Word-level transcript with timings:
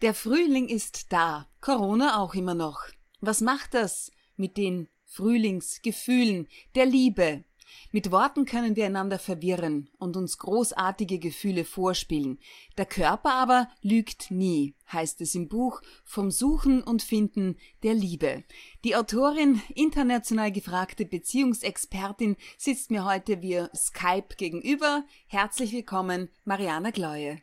Der 0.00 0.14
Frühling 0.14 0.68
ist 0.68 1.12
da, 1.12 1.48
Corona 1.60 2.20
auch 2.20 2.36
immer 2.36 2.54
noch. 2.54 2.82
Was 3.20 3.40
macht 3.40 3.74
das 3.74 4.12
mit 4.36 4.56
den 4.56 4.88
Frühlingsgefühlen, 5.06 6.46
der 6.76 6.86
Liebe? 6.86 7.42
Mit 7.90 8.12
Worten 8.12 8.44
können 8.44 8.76
wir 8.76 8.86
einander 8.86 9.18
verwirren 9.18 9.90
und 9.98 10.16
uns 10.16 10.38
großartige 10.38 11.18
Gefühle 11.18 11.64
vorspielen. 11.64 12.38
Der 12.76 12.86
Körper 12.86 13.34
aber 13.34 13.68
lügt 13.82 14.30
nie, 14.30 14.76
heißt 14.92 15.20
es 15.20 15.34
im 15.34 15.48
Buch 15.48 15.82
Vom 16.04 16.30
Suchen 16.30 16.80
und 16.80 17.02
Finden 17.02 17.56
der 17.82 17.94
Liebe. 17.94 18.44
Die 18.84 18.94
Autorin, 18.94 19.60
international 19.74 20.52
gefragte 20.52 21.06
Beziehungsexpertin, 21.06 22.36
sitzt 22.56 22.92
mir 22.92 23.04
heute 23.04 23.42
via 23.42 23.68
Skype 23.74 24.36
gegenüber. 24.36 25.04
Herzlich 25.26 25.72
willkommen, 25.72 26.28
Mariana 26.44 26.92
Gleue. 26.92 27.42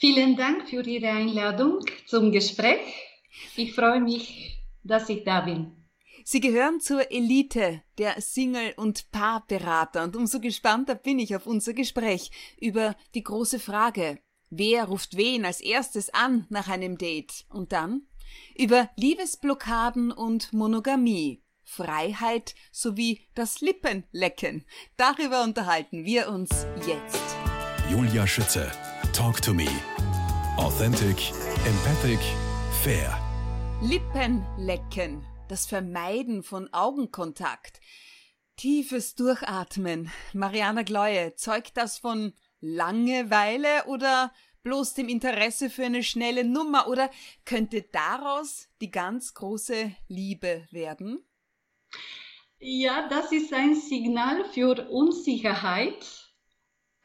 Vielen 0.00 0.36
Dank 0.36 0.68
für 0.68 0.86
Ihre 0.86 1.08
Einladung 1.08 1.80
zum 2.06 2.30
Gespräch. 2.30 2.78
Ich 3.56 3.74
freue 3.74 4.00
mich, 4.00 4.56
dass 4.84 5.08
ich 5.08 5.24
da 5.24 5.40
bin. 5.40 5.72
Sie 6.22 6.38
gehören 6.38 6.80
zur 6.80 7.10
Elite 7.10 7.82
der 7.98 8.20
Single- 8.20 8.74
und 8.76 9.10
Paarberater 9.10 10.04
und 10.04 10.14
umso 10.14 10.38
gespannter 10.38 10.94
bin 10.94 11.18
ich 11.18 11.34
auf 11.34 11.48
unser 11.48 11.72
Gespräch 11.72 12.30
über 12.60 12.94
die 13.16 13.24
große 13.24 13.58
Frage, 13.58 14.20
wer 14.50 14.84
ruft 14.84 15.16
wen 15.16 15.44
als 15.44 15.60
erstes 15.60 16.14
an 16.14 16.46
nach 16.48 16.68
einem 16.68 16.96
Date 16.96 17.44
und 17.48 17.72
dann 17.72 18.02
über 18.56 18.90
Liebesblockaden 18.96 20.12
und 20.12 20.52
Monogamie, 20.52 21.42
Freiheit 21.64 22.54
sowie 22.70 23.26
das 23.34 23.60
Lippenlecken. 23.62 24.64
Darüber 24.96 25.42
unterhalten 25.42 26.04
wir 26.04 26.28
uns 26.28 26.68
jetzt. 26.86 27.36
Julia 27.90 28.26
Schütze 28.26 28.70
Talk 29.12 29.40
to 29.42 29.52
me. 29.52 29.66
Authentic, 30.56 31.32
empathic, 31.66 32.20
fair. 32.82 33.18
Lippenlecken, 33.82 35.24
das 35.48 35.66
Vermeiden 35.66 36.42
von 36.42 36.72
Augenkontakt. 36.72 37.80
Tiefes 38.56 39.14
Durchatmen. 39.14 40.10
Mariana 40.32 40.82
Gleue, 40.82 41.34
zeugt 41.34 41.76
das 41.76 41.98
von 41.98 42.32
Langeweile 42.60 43.84
oder 43.86 44.32
bloß 44.62 44.94
dem 44.94 45.08
Interesse 45.08 45.70
für 45.70 45.84
eine 45.84 46.02
schnelle 46.02 46.44
Nummer 46.44 46.88
oder 46.88 47.10
könnte 47.44 47.82
daraus 47.82 48.68
die 48.80 48.90
ganz 48.90 49.34
große 49.34 49.92
Liebe 50.08 50.66
werden? 50.70 51.24
Ja, 52.58 53.08
das 53.08 53.32
ist 53.32 53.52
ein 53.52 53.74
Signal 53.74 54.44
für 54.52 54.88
Unsicherheit 54.88 56.27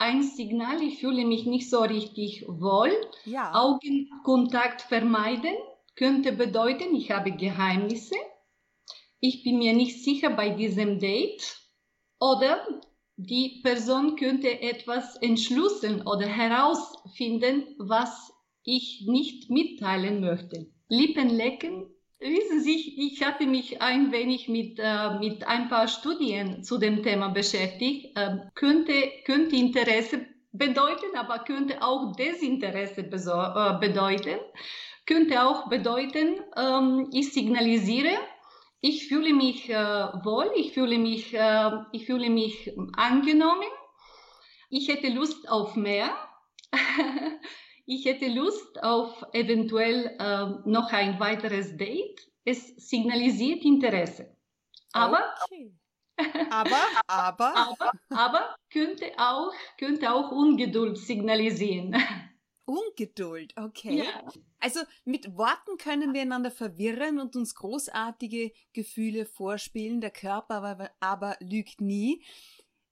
ein 0.04 0.22
Signal, 0.22 0.82
ich 0.84 1.00
fühle 1.00 1.26
mich 1.26 1.46
nicht 1.46 1.70
so 1.70 1.80
richtig 1.80 2.46
wohl. 2.48 2.92
Ja. 3.24 3.54
Augenkontakt 3.54 4.82
vermeiden 4.82 5.56
könnte 5.96 6.34
bedeuten, 6.34 6.94
ich 6.94 7.12
habe 7.12 7.32
Geheimnisse. 7.32 8.16
Ich 9.22 9.44
bin 9.44 9.60
mir 9.60 9.74
nicht 9.74 10.04
sicher 10.04 10.30
bei 10.30 10.50
diesem 10.50 11.00
Date. 11.00 11.58
Oder 12.20 12.68
die 13.16 13.62
Person 13.64 14.18
könnte 14.18 14.62
etwas 14.62 15.16
entschlüsseln 15.22 16.06
oder 16.06 16.28
herausfinden, 16.28 17.64
was 17.78 18.34
ich 18.66 19.06
nicht 19.08 19.50
mitteilen 19.50 20.20
möchte. 20.20 20.70
Lippen 20.90 21.30
lecken 21.30 21.90
Wissen 22.24 22.62
Sie, 22.62 23.12
ich 23.12 23.22
hatte 23.22 23.46
mich 23.46 23.82
ein 23.82 24.14
wenig 24.14 24.48
mit, 24.48 24.80
äh, 24.80 25.20
mit 25.20 25.46
ein 25.46 25.68
paar 25.68 25.90
Studien 25.90 26.64
zu 26.64 26.78
dem 26.78 27.04
Thema 27.04 27.28
beschäftigt. 27.28 28.16
Äh, 28.16 28.38
könnte, 28.56 28.94
könnte 29.26 29.58
Interesse 29.58 30.26
bedeuten, 30.54 31.18
aber 31.18 31.40
könnte 31.40 31.84
auch 31.84 32.16
Desinteresse 32.16 33.02
äh, 33.02 33.78
bedeuten. 33.78 34.40
Könnte 35.06 35.44
auch 35.44 35.68
bedeuten, 35.68 36.40
ähm, 36.56 37.10
ich 37.12 37.34
signalisiere, 37.34 38.18
ich 38.80 39.10
fühle 39.10 39.34
mich 39.34 39.70
äh, 39.70 39.76
wohl, 39.76 40.50
ich 40.56 40.72
fühle 40.72 40.98
mich, 40.98 41.34
äh, 41.34 41.72
ich 41.92 42.06
fühle 42.06 42.30
mich 42.30 42.72
angenommen, 42.96 43.68
ich 44.70 44.88
hätte 44.88 45.10
Lust 45.10 45.50
auf 45.50 45.76
mehr. 45.76 46.10
ich 47.86 48.06
hätte 48.06 48.28
Lust 48.28 48.82
auf 48.84 49.24
eventuell 49.34 50.16
äh, 50.20 50.70
noch 50.70 50.92
ein 50.92 51.20
weiteres 51.20 51.76
Date. 51.76 52.28
Es 52.46 52.76
signalisiert 52.90 53.64
Interesse. 53.64 54.36
Aber, 54.94 55.34
okay. 55.46 55.74
aber, 56.50 56.78
aber, 57.08 57.56
aber, 57.56 57.92
aber 58.10 58.56
könnte 58.72 59.12
auch, 59.18 59.54
könnte 59.78 60.12
auch 60.12 60.32
Ungeduld 60.32 60.98
signalisieren. 60.98 61.96
Ungeduld, 62.66 63.54
okay. 63.58 64.04
Ja. 64.04 64.32
Also 64.60 64.80
mit 65.04 65.36
Worten 65.38 65.78
können 65.78 66.14
wir 66.14 66.22
einander 66.22 66.52
verwirren 66.52 67.20
und 67.20 67.36
uns 67.36 67.56
großartige 67.56 68.54
Gefühle 68.72 69.26
vorspielen. 69.26 70.00
Der 70.00 70.12
Körper 70.12 70.64
aber, 70.64 70.92
aber 71.02 71.36
lügt 71.42 71.82
nie. 71.82 72.24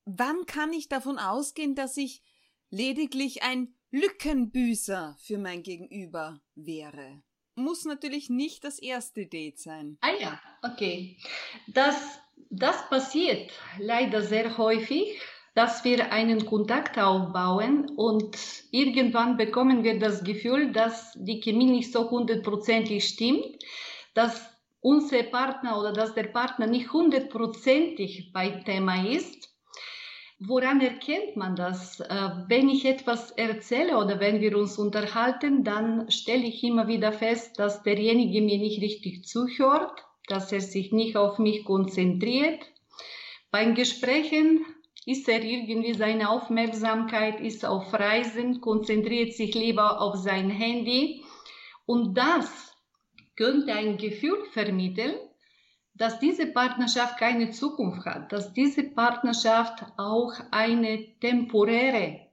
Wann 0.04 0.46
kann 0.46 0.74
ich 0.74 0.90
davon 0.90 1.18
ausgehen, 1.18 1.76
dass 1.76 1.96
ich 1.96 2.22
lediglich 2.70 3.44
ein 3.44 3.74
Lückenbüßer 3.92 5.18
für 5.20 5.38
mein 5.38 5.64
Gegenüber 5.64 6.40
wäre. 6.56 7.22
Muss 7.56 7.84
natürlich 7.84 8.30
nicht 8.30 8.64
das 8.64 8.80
erste 8.80 9.26
Date 9.26 9.60
sein. 9.60 9.98
Ah 10.00 10.14
ja, 10.18 10.40
okay. 10.64 11.18
Das, 11.68 11.98
das 12.50 12.90
passiert 12.90 13.52
leider 13.80 14.22
sehr 14.22 14.58
häufig, 14.58 15.20
dass 15.56 15.84
wir 15.84 16.14
einen 16.14 16.46
Kontakt 16.46 16.98
aufbauen 16.98 17.90
und 17.98 18.38
irgendwann 18.72 19.36
bekommen 19.36 19.84
wir 19.84 20.00
das 20.00 20.24
Gefühl, 20.24 20.72
dass 20.72 21.12
die 21.16 21.42
Chemie 21.42 21.70
nicht 21.70 21.92
so 21.92 22.10
hundertprozentig 22.10 23.06
stimmt, 23.06 23.62
dass 24.14 24.50
unser 24.80 25.24
Partner 25.24 25.78
oder 25.78 25.92
dass 25.92 26.14
der 26.14 26.24
Partner 26.24 26.66
nicht 26.66 26.94
hundertprozentig 26.94 28.32
bei 28.32 28.52
Thema 28.66 29.06
ist 29.06 29.51
Woran 30.44 30.82
erkennt 30.82 31.36
man 31.36 31.56
das? 31.56 32.00
Äh, 32.00 32.30
wenn 32.48 32.68
ich 32.68 32.86
etwas 32.86 33.30
erzähle 33.30 33.96
oder 34.00 34.20
wenn 34.20 34.42
wir 34.42 34.58
uns 34.58 34.80
unterhalten, 34.80 35.64
dann 35.64 36.10
stelle 36.10 36.46
ich 36.46 36.64
immer 36.64 36.88
wieder 36.88 37.14
fest, 37.14 37.60
dass 37.60 37.84
derjenige 37.84 38.42
mir 38.42 38.58
nicht 38.58 38.82
richtig 38.82 39.24
zuhört, 39.26 40.04
dass 40.28 40.52
er 40.52 40.62
sich 40.62 40.92
nicht 40.92 41.16
auf 41.16 41.38
mich 41.38 41.64
konzentriert. 41.64 42.60
Beim 43.52 43.76
Gesprächen 43.76 44.66
ist 45.06 45.30
er 45.30 45.44
irgendwie 45.44 45.94
seine 45.94 46.32
Aufmerksamkeit 46.32 47.40
ist 47.40 47.64
auf 47.64 47.94
Reisen, 47.94 48.62
konzentriert 48.62 49.34
sich 49.34 49.54
lieber 49.54 50.02
auf 50.02 50.16
sein 50.16 50.50
Handy. 50.50 51.24
Und 51.86 52.18
das 52.18 52.76
könnte 53.36 53.74
ein 53.74 53.98
Gefühl 53.98 54.44
vermitteln, 54.54 55.20
dass 55.94 56.20
diese 56.20 56.48
Partnerschaft 56.48 57.18
keine 57.18 57.52
Zukunft 57.52 58.06
hat, 58.06 58.32
dass 58.32 58.54
diese 58.54 58.84
Partnerschaft 58.84 59.84
auch 59.98 60.34
eine 60.52 61.20
temporäre 61.20 62.32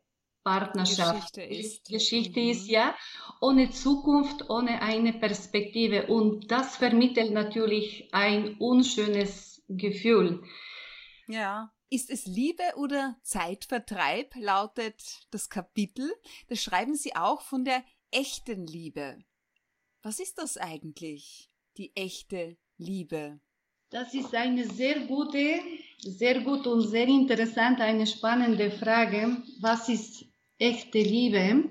Partnerschaft 0.49 1.35
Geschichte 1.35 1.43
ist. 1.43 1.89
Geschichte 1.89 2.41
mhm. 2.41 2.49
ist, 2.49 2.69
ja, 2.69 2.95
ohne 3.41 3.71
Zukunft, 3.71 4.49
ohne 4.49 4.81
eine 4.81 5.13
Perspektive. 5.13 6.07
Und 6.07 6.51
das 6.51 6.77
vermittelt 6.77 7.33
natürlich 7.33 8.09
ein 8.13 8.57
unschönes 8.59 9.63
Gefühl. 9.69 10.43
Ja. 11.27 11.73
Ist 11.91 12.11
es 12.11 12.27
Liebe 12.27 12.63
oder 12.77 13.17
Zeitvertreib, 13.23 14.35
lautet 14.37 15.27
das 15.31 15.49
Kapitel. 15.49 16.13
Das 16.49 16.63
schreiben 16.63 16.95
Sie 16.95 17.17
auch 17.17 17.41
von 17.41 17.65
der 17.65 17.83
echten 18.11 18.67
Liebe. 18.67 19.19
Was 20.03 20.21
ist 20.21 20.37
das 20.37 20.59
eigentlich, 20.59 21.51
die 21.79 21.97
echte 21.97 22.59
Liebe? 22.77 23.41
Das 23.91 24.13
ist 24.13 24.35
eine 24.35 24.67
sehr 24.69 25.01
gute, 25.07 25.61
sehr 25.99 26.43
gut 26.43 26.67
und 26.67 26.83
sehr 26.83 27.09
interessante, 27.09 27.83
eine 27.83 28.07
spannende 28.07 28.71
Frage. 28.71 29.43
Was 29.61 29.89
ist 29.89 30.27
echte 30.59 30.99
Liebe? 30.99 31.71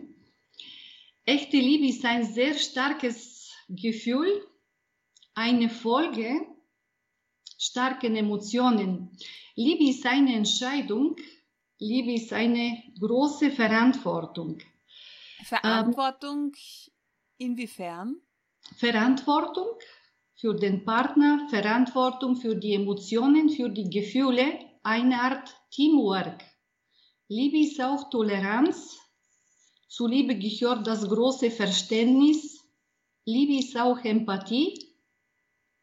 Echte 1.25 1.57
Liebe 1.57 1.87
ist 1.87 2.03
ein 2.05 2.23
sehr 2.23 2.55
starkes 2.55 3.51
Gefühl, 3.69 4.47
eine 5.35 5.69
Folge 5.69 6.41
starken 7.59 8.15
Emotionen. 8.15 9.15
Liebe 9.55 9.83
ist 9.83 10.05
eine 10.07 10.35
Entscheidung, 10.35 11.17
Liebe 11.77 12.13
ist 12.13 12.33
eine 12.33 12.81
große 12.99 13.51
Verantwortung. 13.51 14.57
Verantwortung 15.43 16.55
ähm, 16.55 16.93
inwiefern? 17.37 18.15
Verantwortung 18.77 19.67
für 20.37 20.53
den 20.53 20.85
Partner, 20.85 21.47
Verantwortung 21.49 22.35
für 22.35 22.55
die 22.55 22.75
Emotionen, 22.75 23.49
für 23.49 23.69
die 23.69 23.89
Gefühle, 23.89 24.59
eine 24.83 25.19
Art 25.19 25.49
Teamwork. 25.71 26.43
Liebe 27.27 27.59
ist 27.59 27.81
auch 27.81 28.09
Toleranz. 28.09 28.97
Zu 29.89 30.07
Liebe 30.07 30.37
gehört 30.37 30.85
das 30.85 31.07
große 31.09 31.49
Verständnis. 31.49 32.63
Liebe 33.25 33.59
ist 33.59 33.75
auch 33.77 33.99
Empathie, 34.05 34.95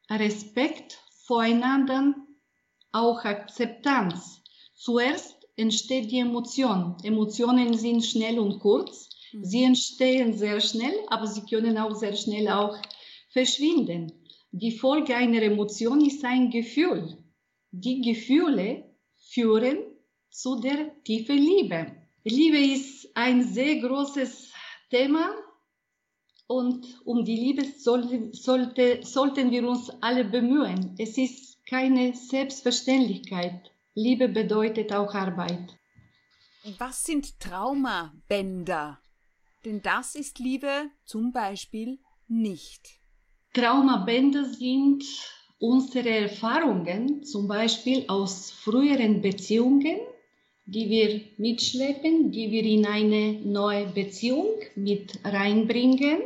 Respekt 0.09 0.99
voreinander, 1.27 2.15
auch 2.93 3.25
Akzeptanz. 3.25 4.41
Zuerst 4.75 5.37
entsteht 5.57 6.11
die 6.13 6.21
Emotion. 6.21 6.97
Emotionen 7.03 7.77
sind 7.77 8.05
schnell 8.05 8.39
und 8.39 8.61
kurz. 8.61 9.11
Mhm. 9.33 9.45
Sie 9.45 9.65
entstehen 9.65 10.33
sehr 10.33 10.61
schnell, 10.61 10.95
aber 11.09 11.27
sie 11.27 11.45
können 11.45 11.77
auch 11.77 11.95
sehr 11.97 12.17
schnell 12.17 12.49
auch 12.49 12.79
verschwinden. 13.31 14.24
Die 14.57 14.71
Folge 14.71 15.17
einer 15.17 15.43
Emotion 15.43 16.01
ist 16.01 16.25
ein 16.25 16.49
Gefühl. 16.49 17.19
Die 17.73 18.01
Gefühle 18.03 18.85
führen 19.33 19.79
zu 20.31 20.61
der 20.61 21.03
tiefen 21.03 21.39
Liebe. 21.39 21.91
Liebe 22.23 22.59
ist 22.59 23.11
ein 23.17 23.43
sehr 23.43 23.81
großes 23.81 24.53
Thema 24.91 25.35
und 26.47 26.87
um 27.05 27.25
die 27.25 27.35
Liebe 27.35 27.65
sollte, 27.65 28.33
sollte, 28.33 29.01
sollten 29.03 29.51
wir 29.51 29.69
uns 29.69 29.91
alle 30.01 30.25
bemühen. 30.25 30.95
Es 30.99 31.19
ist 31.19 31.67
keine 31.67 32.15
Selbstverständlichkeit. 32.15 33.73
Liebe 33.95 34.29
bedeutet 34.29 34.93
auch 34.93 35.15
Arbeit. 35.15 35.77
Was 36.79 37.05
sind 37.05 37.41
Traumabänder? 37.41 39.01
Denn 39.65 39.83
das 39.83 40.15
ist 40.15 40.39
Liebe 40.39 40.91
zum 41.05 41.33
Beispiel 41.33 41.99
nicht. 42.29 43.04
Traumabänder 43.55 44.45
sind 44.45 45.05
unsere 45.61 46.11
Erfahrungen, 46.11 47.23
zum 47.23 47.47
Beispiel 47.47 48.05
aus 48.09 48.51
früheren 48.51 49.23
Beziehungen, 49.23 50.01
die 50.67 50.91
wir 50.91 51.21
mitschleppen, 51.39 52.33
die 52.33 52.51
wir 52.51 52.65
in 52.65 52.85
eine 52.85 53.33
neue 53.45 53.87
Beziehung 53.87 54.57
mit 54.75 55.21
reinbringen. 55.25 56.21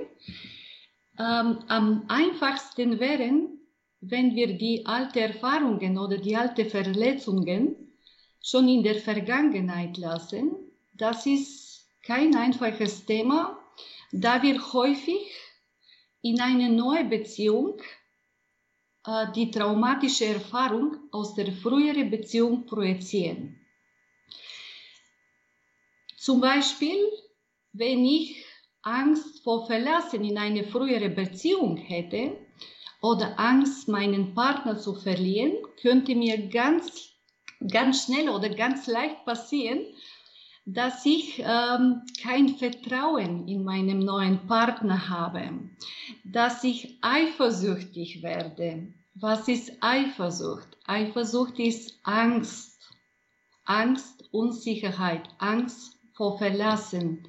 Ähm, 1.19 1.59
am 1.69 2.05
einfachsten 2.09 2.99
wären, 2.99 3.61
wenn 4.01 4.35
wir 4.35 4.57
die 4.57 4.87
alten 4.87 5.19
Erfahrungen 5.19 5.99
oder 5.99 6.17
die 6.17 6.35
alten 6.35 6.71
Verletzungen 6.71 7.77
schon 8.43 8.69
in 8.69 8.83
der 8.83 8.95
Vergangenheit 8.95 9.99
lassen. 9.99 10.53
Das 10.97 11.27
ist 11.27 11.87
kein 12.03 12.35
einfaches 12.35 13.05
Thema, 13.05 13.59
da 14.13 14.43
wir 14.43 14.73
häufig 14.73 15.31
in 16.23 16.41
eine 16.41 16.69
neue 16.69 17.05
Beziehung 17.05 17.81
äh, 19.07 19.27
die 19.35 19.51
traumatische 19.51 20.27
Erfahrung 20.27 20.97
aus 21.13 21.35
der 21.35 21.53
früheren 21.53 22.11
Beziehung 22.11 22.67
projizieren. 22.67 23.61
Zum 26.17 26.41
Beispiel, 26.41 26.99
wenn 27.73 28.05
ich 28.05 28.45
Angst 28.83 29.43
vor 29.43 29.67
Verlassen 29.67 30.25
in 30.25 30.39
eine 30.39 30.65
frühere 30.65 31.09
Beziehung 31.09 31.77
hätte 31.77 32.37
oder 33.01 33.39
Angst, 33.39 33.89
meinen 33.89 34.35
Partner 34.35 34.79
zu 34.79 34.95
verlieren, 34.95 35.53
könnte 35.81 36.15
mir 36.15 36.49
ganz, 36.49 37.13
ganz 37.71 38.05
schnell 38.05 38.29
oder 38.29 38.49
ganz 38.51 38.87
leicht 38.87 39.25
passieren, 39.25 39.87
dass 40.71 41.07
ich 41.07 41.39
ähm, 41.39 42.03
kein 42.23 42.57
Vertrauen 42.59 43.49
in 43.49 43.65
meinem 43.65 44.01
neuen 44.01 44.47
Partner 44.47 45.09
habe, 45.09 45.71
dass 46.25 46.63
ich 46.63 46.99
eifersüchtig 47.01 48.23
werde. 48.23 48.93
Was 49.15 49.49
ist 49.49 49.73
Eifersucht? 49.81 50.69
Eifersucht 50.85 51.59
ist 51.59 51.99
Angst, 52.03 52.79
Angst, 53.65 54.29
Unsicherheit, 54.31 55.23
Angst 55.39 55.97
vor 56.15 56.37
Verlassen, 56.37 57.27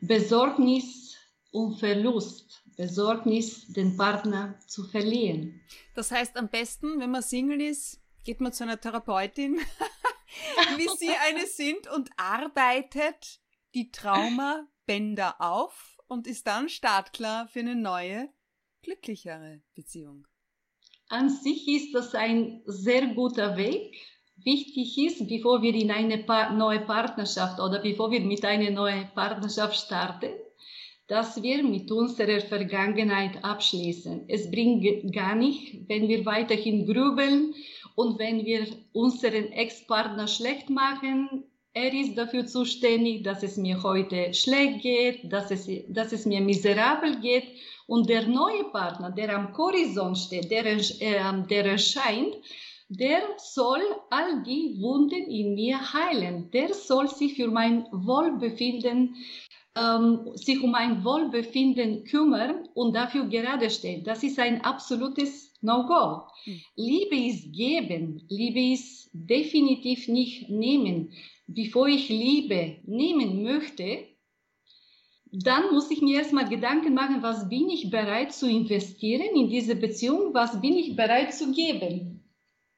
Besorgnis 0.00 1.16
um 1.50 1.76
Verlust, 1.76 2.62
Besorgnis, 2.76 3.66
den 3.72 3.96
Partner 3.96 4.54
zu 4.68 4.84
verlieren. 4.84 5.60
Das 5.96 6.12
heißt, 6.12 6.36
am 6.36 6.48
besten, 6.48 7.00
wenn 7.00 7.10
man 7.10 7.22
Single 7.22 7.60
ist, 7.60 8.00
geht 8.24 8.40
man 8.40 8.52
zu 8.52 8.62
einer 8.62 8.80
Therapeutin 8.80 9.58
wie 10.76 10.88
Sie 10.98 11.14
eine 11.28 11.46
sind 11.46 11.88
und 11.88 12.10
arbeitet 12.16 13.40
die 13.74 13.90
Traumabänder 13.90 15.40
auf 15.40 15.98
und 16.08 16.26
ist 16.26 16.46
dann 16.46 16.68
startklar 16.68 17.48
für 17.48 17.60
eine 17.60 17.74
neue, 17.74 18.28
glücklichere 18.82 19.62
Beziehung. 19.74 20.26
An 21.08 21.30
sich 21.30 21.66
ist 21.68 21.94
das 21.94 22.14
ein 22.14 22.62
sehr 22.66 23.06
guter 23.14 23.56
Weg. 23.56 23.96
Wichtig 24.36 24.96
ist, 24.98 25.26
bevor 25.28 25.62
wir 25.62 25.74
in 25.74 25.90
eine 25.90 26.18
pa 26.18 26.52
neue 26.52 26.80
Partnerschaft 26.80 27.58
oder 27.60 27.80
bevor 27.80 28.10
wir 28.10 28.20
mit 28.20 28.44
einer 28.44 28.70
neuen 28.70 29.08
Partnerschaft 29.14 29.76
starten, 29.76 30.32
dass 31.08 31.42
wir 31.42 31.62
mit 31.64 31.90
unserer 31.90 32.40
Vergangenheit 32.40 33.42
abschließen. 33.42 34.28
Es 34.28 34.50
bringt 34.50 35.12
gar 35.14 35.34
nicht, 35.34 35.88
wenn 35.88 36.06
wir 36.06 36.26
weiterhin 36.26 36.86
grübeln 36.86 37.54
und 37.98 38.16
wenn 38.20 38.46
wir 38.46 38.64
unseren 38.92 39.50
Ex-Partner 39.50 40.28
schlecht 40.28 40.70
machen, 40.70 41.42
er 41.74 41.92
ist 41.92 42.16
dafür 42.16 42.46
zuständig, 42.46 43.24
dass 43.24 43.42
es 43.42 43.56
mir 43.56 43.82
heute 43.82 44.32
schlecht 44.34 44.82
geht, 44.82 45.32
dass 45.32 45.50
es, 45.50 45.68
dass 45.88 46.12
es 46.12 46.24
mir 46.24 46.40
miserabel 46.40 47.16
geht. 47.20 47.48
Und 47.88 48.08
der 48.08 48.28
neue 48.28 48.62
Partner, 48.70 49.10
der 49.10 49.34
am 49.34 49.52
Horizont 49.56 50.16
steht, 50.16 50.48
der, 50.48 50.64
äh, 50.66 51.42
der 51.50 51.66
erscheint, 51.66 52.36
der 52.88 53.20
soll 53.36 53.82
all 54.10 54.44
die 54.44 54.76
Wunden 54.80 55.28
in 55.28 55.56
mir 55.56 55.78
heilen. 55.92 56.52
Der 56.52 56.72
soll 56.74 57.08
sich 57.08 57.34
für 57.34 57.48
mein 57.48 57.84
Wohlbefinden, 57.90 59.16
ähm, 59.78 60.30
sich 60.34 60.60
um 60.62 60.70
mein 60.72 61.04
Wohlbefinden 61.04 62.04
kümmern 62.04 62.68
und 62.74 62.94
dafür 62.94 63.26
gerade 63.26 63.70
stehen. 63.70 64.04
Das 64.04 64.22
ist 64.22 64.38
ein 64.38 64.62
absolutes 64.62 65.54
No-Go. 65.60 66.22
Hm. 66.44 66.60
Liebe 66.76 67.16
ist 67.16 67.52
geben, 67.52 68.22
Liebe 68.28 68.72
ist 68.72 69.10
definitiv 69.12 70.08
nicht 70.08 70.48
nehmen. 70.48 71.12
Bevor 71.46 71.86
ich 71.88 72.08
Liebe 72.08 72.76
nehmen 72.84 73.42
möchte, 73.42 74.04
dann 75.30 75.72
muss 75.72 75.90
ich 75.90 76.00
mir 76.00 76.18
erstmal 76.18 76.48
Gedanken 76.48 76.94
machen, 76.94 77.22
was 77.22 77.48
bin 77.48 77.68
ich 77.68 77.90
bereit 77.90 78.32
zu 78.32 78.48
investieren 78.48 79.34
in 79.34 79.50
diese 79.50 79.76
Beziehung, 79.76 80.32
was 80.32 80.60
bin 80.60 80.74
ich 80.74 80.96
bereit 80.96 81.34
zu 81.34 81.52
geben. 81.52 82.17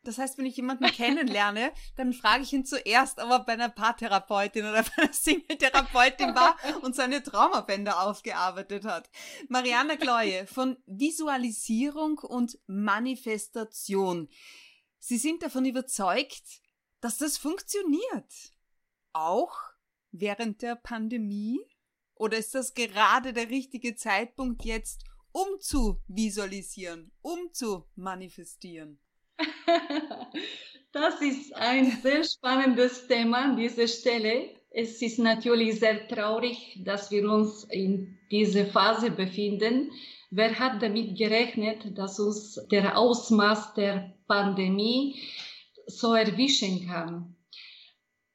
Das 0.02 0.17
heißt, 0.17 0.38
wenn 0.38 0.47
ich 0.47 0.56
jemanden 0.56 0.87
kennenlerne, 0.87 1.73
dann 1.97 2.12
frage 2.12 2.43
ich 2.43 2.52
ihn 2.52 2.64
zuerst, 2.64 3.19
ob 3.19 3.31
er 3.31 3.44
bei 3.44 3.52
einer 3.52 3.69
Paartherapeutin 3.69 4.64
oder 4.64 4.82
bei 4.82 5.02
einer 5.02 5.12
Single-Therapeutin 5.12 6.35
war 6.35 6.56
und 6.82 6.97
seine 6.97 7.23
Traumabänder 7.23 8.02
aufgearbeitet 8.02 8.85
hat. 8.85 9.11
Marianne 9.49 9.99
Gleue 9.99 10.47
von 10.47 10.79
Visualisierung 10.87 12.19
und 12.19 12.58
Manifestation. 12.67 14.29
Sie 14.99 15.19
sind 15.19 15.43
davon 15.43 15.67
überzeugt, 15.67 16.62
dass 17.00 17.19
das 17.19 17.37
funktioniert. 17.37 18.55
Auch 19.12 19.56
während 20.12 20.62
der 20.62 20.76
Pandemie? 20.76 21.61
Oder 22.14 22.38
ist 22.38 22.55
das 22.55 22.75
gerade 22.75 23.32
der 23.32 23.49
richtige 23.49 23.96
Zeitpunkt 23.96 24.64
jetzt, 24.64 25.05
um 25.32 25.46
zu 25.58 26.03
visualisieren, 26.06 27.13
um 27.22 27.53
zu 27.53 27.86
manifestieren? 27.94 29.01
Das 30.93 31.20
ist 31.23 31.55
ein 31.55 31.89
sehr 32.03 32.25
spannendes 32.25 33.06
Thema 33.06 33.44
an 33.44 33.56
dieser 33.56 33.87
Stelle. 33.87 34.49
Es 34.70 35.01
ist 35.01 35.20
natürlich 35.20 35.79
sehr 35.79 36.09
traurig, 36.09 36.81
dass 36.85 37.13
wir 37.13 37.31
uns 37.31 37.63
in 37.70 38.19
dieser 38.32 38.67
Phase 38.67 39.13
befinden. 39.13 39.93
Wer 40.32 40.59
hat 40.59 40.82
damit 40.82 41.17
gerechnet, 41.17 41.97
dass 41.97 42.19
uns 42.19 42.59
der 42.73 42.99
Ausmaß 42.99 43.75
der 43.75 44.17
Pandemie 44.27 45.23
so 45.87 46.15
erwischen 46.15 46.89
kann? 46.89 47.37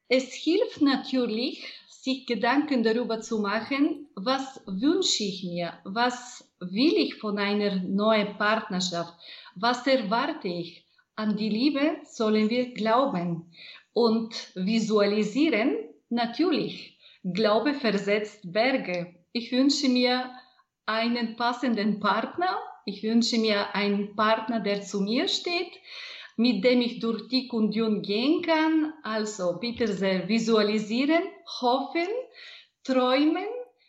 Es 0.08 0.34
hilft 0.34 0.82
natürlich, 0.82 1.66
sich 1.90 2.26
Gedanken 2.26 2.84
darüber 2.84 3.20
zu 3.20 3.40
machen, 3.40 4.08
was 4.16 4.62
wünsche 4.66 5.24
ich 5.24 5.44
mir, 5.44 5.74
was 5.84 6.50
will 6.60 6.94
ich 6.94 7.16
von 7.16 7.38
einer 7.38 7.78
neuen 7.78 8.38
Partnerschaft, 8.38 9.14
was 9.56 9.86
erwarte 9.88 10.48
ich, 10.48 10.85
an 11.16 11.38
die 11.38 11.50
Liebe 11.50 11.98
sollen 12.04 12.50
wir 12.50 12.74
glauben 12.74 13.52
und 13.94 14.34
visualisieren. 14.56 15.78
Natürlich, 16.10 16.98
Glaube 17.24 17.74
versetzt 17.74 18.52
Berge. 18.52 19.16
Ich 19.32 19.52
wünsche 19.52 19.90
mir 19.90 20.30
einen 20.86 21.36
passenden 21.36 22.00
Partner. 22.00 22.60
Ich 22.86 23.02
wünsche 23.02 23.40
mir 23.40 23.74
einen 23.74 24.16
Partner, 24.16 24.60
der 24.60 24.84
zu 24.84 25.02
mir 25.02 25.28
steht, 25.28 25.72
mit 26.38 26.64
dem 26.64 26.82
ich 26.82 27.00
durch 27.00 27.28
dick 27.30 27.52
und 27.52 27.74
dünn 27.74 28.04
gehen 28.04 28.44
kann. 28.44 28.94
Also 29.02 29.58
bitte 29.60 29.88
sehr 29.88 30.28
visualisieren, 30.28 31.24
hoffen, 31.62 32.08
träumen 32.84 33.48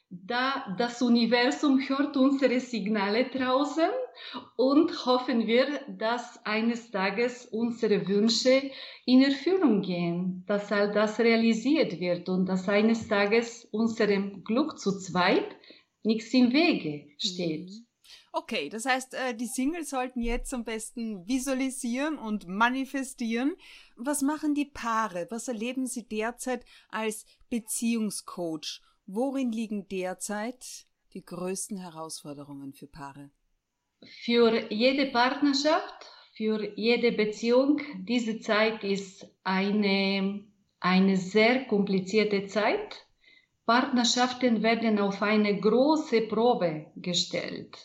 da 0.08 0.74
das 0.78 1.02
Universum 1.02 1.80
hört 1.80 2.16
unsere 2.16 2.60
Signale 2.60 3.28
draußen 3.28 3.90
und 4.56 5.06
hoffen 5.06 5.46
wir, 5.46 5.80
dass 5.88 6.44
eines 6.44 6.90
Tages 6.90 7.46
unsere 7.46 8.06
Wünsche 8.08 8.70
in 9.04 9.22
Erfüllung 9.22 9.82
gehen, 9.82 10.44
dass 10.46 10.72
all 10.72 10.90
das 10.92 11.18
realisiert 11.18 12.00
wird 12.00 12.28
und 12.28 12.46
dass 12.46 12.68
eines 12.68 13.08
Tages 13.08 13.66
unserem 13.70 14.44
Glück 14.44 14.78
zu 14.78 14.98
zweit 14.98 15.56
nichts 16.02 16.32
im 16.34 16.52
Wege 16.52 17.08
steht. 17.18 17.70
Mhm. 17.70 17.86
Okay, 18.32 18.68
das 18.68 18.84
heißt, 18.84 19.14
äh, 19.14 19.34
die 19.34 19.46
Singles 19.46 19.88
sollten 19.88 20.20
jetzt 20.20 20.52
am 20.52 20.62
besten 20.62 21.26
visualisieren 21.26 22.18
und 22.18 22.46
manifestieren. 22.46 23.56
Was 23.96 24.20
machen 24.20 24.54
die 24.54 24.66
Paare? 24.66 25.26
Was 25.30 25.48
erleben 25.48 25.86
sie 25.86 26.06
derzeit 26.06 26.64
als 26.90 27.24
Beziehungscoach? 27.48 28.82
Worin 29.06 29.52
liegen 29.52 29.88
derzeit 29.88 30.86
die 31.14 31.24
größten 31.24 31.78
Herausforderungen 31.78 32.74
für 32.74 32.86
Paare? 32.86 33.30
Für 34.24 34.72
jede 34.72 35.06
Partnerschaft, 35.06 36.06
für 36.36 36.76
jede 36.76 37.12
Beziehung, 37.12 37.80
diese 37.98 38.40
Zeit 38.40 38.84
ist 38.84 39.26
eine, 39.42 40.44
eine 40.80 41.16
sehr 41.16 41.64
komplizierte 41.64 42.46
Zeit. 42.46 43.06
Partnerschaften 43.64 44.62
werden 44.62 44.98
auf 44.98 45.22
eine 45.22 45.58
große 45.58 46.22
Probe 46.22 46.86
gestellt. 46.96 47.76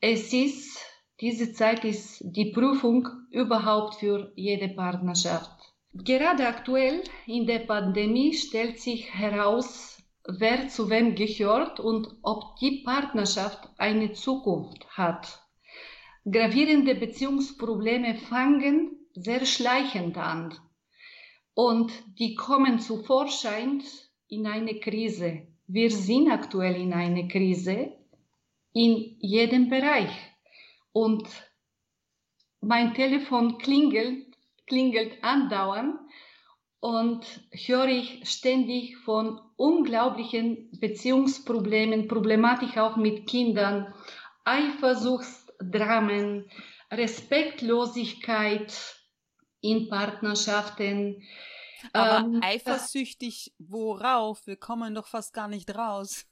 Es 0.00 0.32
ist, 0.32 0.78
diese 1.20 1.52
Zeit 1.52 1.84
ist 1.84 2.22
die 2.22 2.52
Prüfung 2.52 3.08
überhaupt 3.30 3.94
für 3.96 4.32
jede 4.36 4.68
Partnerschaft. 4.68 5.56
Gerade 5.94 6.46
aktuell 6.46 7.02
in 7.26 7.46
der 7.46 7.60
Pandemie 7.60 8.34
stellt 8.34 8.78
sich 8.80 9.14
heraus, 9.14 10.02
wer 10.26 10.68
zu 10.68 10.90
wem 10.90 11.14
gehört 11.14 11.80
und 11.80 12.08
ob 12.22 12.56
die 12.56 12.82
Partnerschaft 12.84 13.68
eine 13.78 14.12
Zukunft 14.12 14.86
hat. 14.90 15.45
Gravierende 16.28 16.96
Beziehungsprobleme 16.96 18.16
fangen 18.16 18.98
sehr 19.14 19.46
schleichend 19.46 20.18
an. 20.18 20.58
Und 21.54 21.92
die 22.18 22.34
kommen 22.34 22.80
zu 22.80 23.04
Vorschein 23.04 23.80
in 24.26 24.48
eine 24.48 24.80
Krise. 24.80 25.46
Wir 25.68 25.88
sind 25.88 26.28
aktuell 26.28 26.74
in 26.74 26.92
einer 26.92 27.28
Krise 27.28 27.92
in 28.72 29.16
jedem 29.20 29.70
Bereich. 29.70 30.10
Und 30.90 31.28
mein 32.60 32.94
Telefon 32.94 33.58
klingelt, 33.58 34.26
klingelt 34.66 35.22
andauernd 35.22 35.94
und 36.80 37.24
höre 37.52 37.86
ich 37.86 38.28
ständig 38.28 38.96
von 38.96 39.40
unglaublichen 39.54 40.72
Beziehungsproblemen, 40.80 42.08
Problematik 42.08 42.76
auch 42.78 42.96
mit 42.96 43.28
Kindern, 43.28 43.94
Eifersuchtsdramen, 45.60 46.50
Respektlosigkeit 46.90 48.96
in 49.60 49.88
Partnerschaften. 49.88 51.22
Aber 51.92 52.26
ähm, 52.26 52.40
eifersüchtig 52.42 53.54
worauf? 53.58 54.46
Wir 54.46 54.56
kommen 54.56 54.94
doch 54.94 55.06
fast 55.06 55.32
gar 55.32 55.48
nicht 55.48 55.74
raus. 55.74 56.26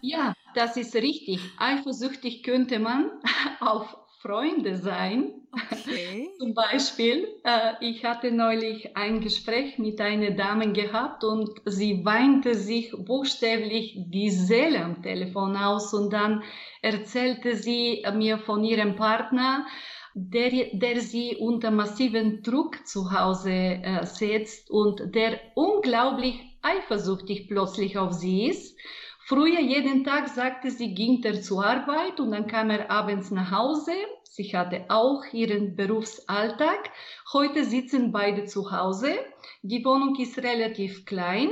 ja, 0.00 0.34
das 0.54 0.76
ist 0.76 0.94
richtig. 0.94 1.40
Eifersüchtig 1.58 2.42
könnte 2.42 2.78
man 2.78 3.10
auf 3.60 3.96
Freunde 4.22 4.76
sein. 4.76 5.32
Okay. 5.52 6.30
Zum 6.38 6.54
Beispiel, 6.54 7.26
äh, 7.44 7.72
ich 7.80 8.04
hatte 8.04 8.30
neulich 8.30 8.96
ein 8.96 9.20
Gespräch 9.20 9.78
mit 9.78 10.00
einer 10.00 10.30
Dame 10.30 10.72
gehabt 10.72 11.24
und 11.24 11.50
sie 11.64 12.04
weinte 12.04 12.54
sich 12.54 12.92
buchstäblich 12.92 13.96
die 13.96 14.30
Seele 14.30 14.84
am 14.84 15.02
Telefon 15.02 15.56
aus 15.56 15.92
und 15.92 16.12
dann 16.12 16.44
erzählte 16.82 17.56
sie 17.56 18.04
mir 18.14 18.38
von 18.38 18.62
ihrem 18.62 18.94
Partner, 18.94 19.66
der, 20.14 20.68
der 20.72 21.00
sie 21.00 21.36
unter 21.36 21.70
massiven 21.70 22.42
Druck 22.42 22.86
zu 22.86 23.10
Hause 23.10 23.50
äh, 23.50 24.06
setzt 24.06 24.70
und 24.70 25.14
der 25.14 25.40
unglaublich 25.56 26.40
eifersüchtig 26.62 27.48
plötzlich 27.48 27.98
auf 27.98 28.12
sie 28.12 28.46
ist. 28.46 28.78
Früher 29.24 29.60
jeden 29.60 30.04
Tag 30.04 30.28
sagte 30.28 30.70
sie, 30.70 30.94
ging 30.94 31.22
er 31.22 31.40
zur 31.40 31.64
Arbeit 31.64 32.18
und 32.18 32.32
dann 32.32 32.46
kam 32.46 32.70
er 32.70 32.90
abends 32.90 33.30
nach 33.30 33.52
Hause. 33.52 33.92
Sie 34.24 34.44
hatte 34.56 34.86
auch 34.88 35.22
ihren 35.32 35.76
Berufsalltag. 35.76 36.90
Heute 37.32 37.64
sitzen 37.64 38.12
beide 38.12 38.46
zu 38.46 38.72
Hause. 38.72 39.14
Die 39.62 39.84
Wohnung 39.84 40.16
ist 40.18 40.38
relativ 40.38 41.04
klein. 41.04 41.50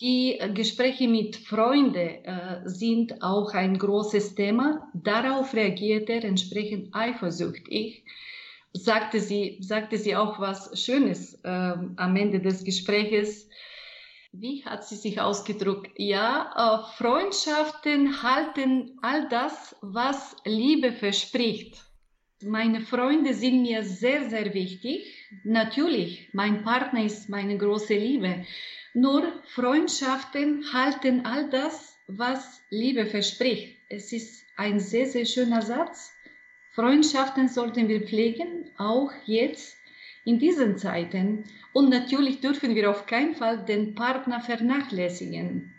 Die 0.00 0.38
Gespräche 0.54 1.08
mit 1.08 1.36
Freunden 1.36 2.24
äh, 2.24 2.62
sind 2.64 3.22
auch 3.22 3.52
ein 3.52 3.76
großes 3.76 4.34
Thema. 4.34 4.88
Darauf 4.94 5.52
reagiert 5.52 6.08
er 6.08 6.24
entsprechend 6.24 6.94
eifersüchtig. 6.94 8.04
Sagte 8.72 9.20
sie, 9.20 9.58
sagte 9.60 9.98
sie 9.98 10.16
auch 10.16 10.40
was 10.40 10.80
Schönes 10.80 11.34
äh, 11.42 11.48
am 11.48 12.16
Ende 12.16 12.40
des 12.40 12.64
Gespräches 12.64 13.50
wie 14.32 14.64
hat 14.64 14.86
sie 14.86 14.96
sich 14.96 15.20
ausgedrückt? 15.20 15.90
Ja, 15.96 16.52
äh, 16.56 16.96
Freundschaften 16.96 18.22
halten 18.22 18.98
all 19.02 19.28
das, 19.28 19.76
was 19.80 20.36
Liebe 20.44 20.92
verspricht. 20.92 21.84
Meine 22.42 22.80
Freunde 22.80 23.34
sind 23.34 23.62
mir 23.62 23.82
sehr, 23.82 24.30
sehr 24.30 24.54
wichtig. 24.54 25.14
Natürlich, 25.44 26.28
mein 26.32 26.62
Partner 26.62 27.04
ist 27.04 27.28
meine 27.28 27.58
große 27.58 27.94
Liebe. 27.94 28.46
Nur 28.94 29.30
Freundschaften 29.54 30.72
halten 30.72 31.26
all 31.26 31.50
das, 31.50 31.96
was 32.06 32.62
Liebe 32.70 33.06
verspricht. 33.06 33.76
Es 33.88 34.12
ist 34.12 34.44
ein 34.56 34.80
sehr, 34.80 35.06
sehr 35.06 35.26
schöner 35.26 35.62
Satz. 35.62 36.12
Freundschaften 36.72 37.48
sollten 37.48 37.88
wir 37.88 38.06
pflegen, 38.06 38.70
auch 38.78 39.10
jetzt 39.26 39.76
in 40.24 40.38
diesen 40.38 40.78
Zeiten. 40.78 41.44
Und 41.72 41.88
natürlich 41.88 42.40
dürfen 42.40 42.74
wir 42.74 42.90
auf 42.90 43.06
keinen 43.06 43.34
Fall 43.34 43.64
den 43.64 43.94
Partner 43.94 44.40
vernachlässigen. 44.40 45.72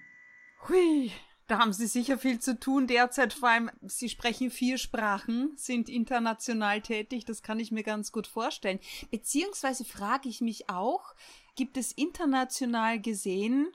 Hui, 0.67 1.11
da 1.47 1.59
haben 1.59 1.73
Sie 1.73 1.87
sicher 1.87 2.17
viel 2.17 2.39
zu 2.39 2.59
tun 2.59 2.87
derzeit. 2.87 3.33
Vor 3.33 3.49
allem, 3.49 3.69
Sie 3.81 4.07
sprechen 4.07 4.51
vier 4.51 4.77
Sprachen, 4.77 5.51
sind 5.57 5.89
international 5.89 6.81
tätig. 6.81 7.25
Das 7.25 7.43
kann 7.43 7.59
ich 7.59 7.71
mir 7.71 7.83
ganz 7.83 8.11
gut 8.11 8.27
vorstellen. 8.27 8.79
Beziehungsweise 9.09 9.83
frage 9.83 10.29
ich 10.29 10.39
mich 10.39 10.69
auch, 10.69 11.13
gibt 11.55 11.77
es 11.77 11.91
international 11.91 13.01
gesehen 13.01 13.67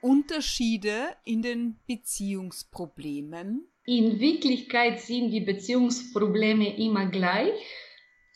Unterschiede 0.00 1.14
in 1.24 1.42
den 1.42 1.78
Beziehungsproblemen? 1.86 3.68
In 3.84 4.18
Wirklichkeit 4.18 5.00
sind 5.00 5.30
die 5.30 5.40
Beziehungsprobleme 5.40 6.76
immer 6.76 7.06
gleich. 7.06 7.54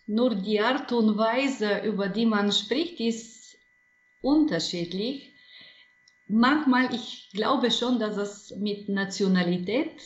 Nur 0.07 0.37
die 0.37 0.61
Art 0.61 0.93
und 0.93 1.19
Weise, 1.19 1.81
über 1.85 2.09
die 2.09 2.27
man 2.27 2.53
spricht, 2.53 3.01
ist 3.01 3.57
unterschiedlich. 4.21 5.33
Manchmal, 6.29 6.95
ich 6.95 7.31
glaube 7.33 7.71
schon, 7.71 7.99
dass 7.99 8.17
es 8.17 8.55
mit 8.57 8.89
Nationalität 8.89 10.01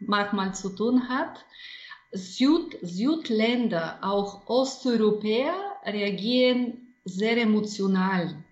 manchmal 0.00 0.54
zu 0.54 0.70
tun 0.70 1.08
hat. 1.08 1.44
Süd, 2.12 2.78
Südländer, 2.82 3.98
auch 4.02 4.46
Osteuropäer 4.46 5.54
reagieren 5.84 6.94
sehr 7.04 7.36
emotional. 7.38 8.44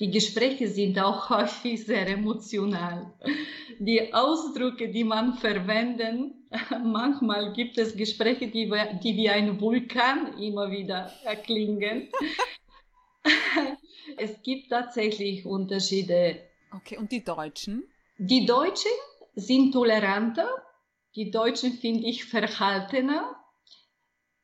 Die 0.00 0.10
Gespräche 0.10 0.68
sind 0.68 0.98
auch 0.98 1.30
häufig 1.36 1.84
sehr 1.84 2.08
emotional. 2.08 3.12
Die 3.78 4.12
Ausdrücke, 4.12 4.88
die 4.88 5.04
man 5.04 5.34
verwenden, 5.34 6.48
manchmal 6.84 7.52
gibt 7.52 7.78
es 7.78 7.96
Gespräche, 7.96 8.48
die, 8.48 8.70
die 9.02 9.16
wie 9.16 9.28
ein 9.28 9.60
Vulkan 9.60 10.38
immer 10.38 10.70
wieder 10.70 11.12
erklingen. 11.24 12.08
es 14.16 14.42
gibt 14.42 14.70
tatsächlich 14.70 15.44
Unterschiede. 15.46 16.40
Okay, 16.72 16.98
und 16.98 17.12
die 17.12 17.24
Deutschen? 17.24 17.84
Die 18.18 18.46
Deutschen 18.46 18.92
sind 19.34 19.72
toleranter. 19.72 20.48
Die 21.16 21.30
Deutschen 21.30 21.72
finde 21.72 22.06
ich 22.06 22.24
verhaltener. 22.24 23.36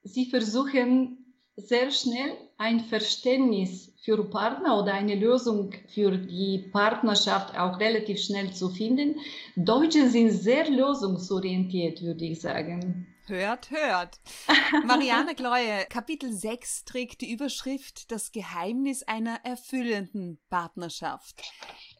Sie 0.02 0.26
versuchen 0.26 1.19
sehr 1.56 1.90
schnell 1.90 2.36
ein 2.58 2.80
Verständnis 2.80 3.92
für 4.02 4.24
Partner 4.24 4.80
oder 4.80 4.94
eine 4.94 5.14
Lösung 5.14 5.72
für 5.88 6.16
die 6.16 6.70
Partnerschaft 6.72 7.56
auch 7.56 7.78
relativ 7.78 8.20
schnell 8.22 8.52
zu 8.52 8.70
finden. 8.70 9.20
Deutsche 9.56 10.08
sind 10.08 10.30
sehr 10.30 10.68
lösungsorientiert, 10.68 12.02
würde 12.02 12.24
ich 12.24 12.40
sagen. 12.40 13.06
Hört, 13.26 13.70
hört. 13.70 14.18
Marianne 14.84 15.34
Gleue, 15.34 15.86
Kapitel 15.88 16.32
6 16.32 16.84
trägt 16.84 17.20
die 17.20 17.30
Überschrift 17.30 18.10
Das 18.10 18.32
Geheimnis 18.32 19.04
einer 19.04 19.36
erfüllenden 19.44 20.40
Partnerschaft. 20.48 21.40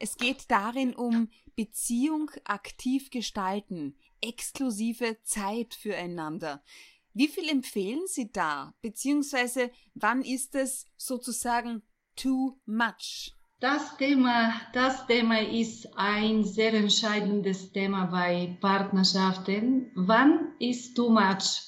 Es 0.01 0.17
geht 0.17 0.51
darin 0.51 0.95
um 0.95 1.29
Beziehung 1.55 2.31
aktiv 2.45 3.11
gestalten, 3.11 3.97
exklusive 4.21 5.19
Zeit 5.23 5.75
füreinander. 5.75 6.65
Wie 7.13 7.29
viel 7.29 7.49
empfehlen 7.49 8.07
Sie 8.07 8.31
da? 8.31 8.73
Beziehungsweise 8.83 9.71
wann 9.95 10.23
ist 10.23 10.55
es 10.55 10.87
sozusagen 10.97 11.83
too 12.15 12.59
much? 12.67 13.35
Das 13.59 13.97
Thema, 13.99 14.59
das 14.73 15.07
Thema 15.07 15.41
ist 15.41 15.87
ein 15.97 16.45
sehr 16.45 16.73
entscheidendes 16.73 17.73
Thema 17.73 18.07
bei 18.07 18.57
Partnerschaften. 18.61 19.91
Wann 19.95 20.55
ist 20.59 20.95
too 20.95 21.11
much? 21.11 21.61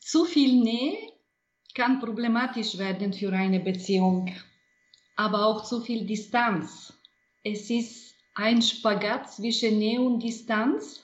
Zu 0.00 0.24
viel 0.24 0.62
Nähe 0.62 0.96
kann 1.74 1.98
problematisch 1.98 2.78
werden 2.78 3.12
für 3.12 3.32
eine 3.32 3.60
Beziehung, 3.60 4.32
aber 5.16 5.46
auch 5.46 5.64
zu 5.64 5.80
viel 5.80 6.06
Distanz. 6.06 6.92
Es 7.42 7.70
ist 7.70 8.14
ein 8.34 8.62
Spagat 8.62 9.32
zwischen 9.32 9.78
Nähe 9.78 10.00
und 10.00 10.20
Distanz 10.20 11.02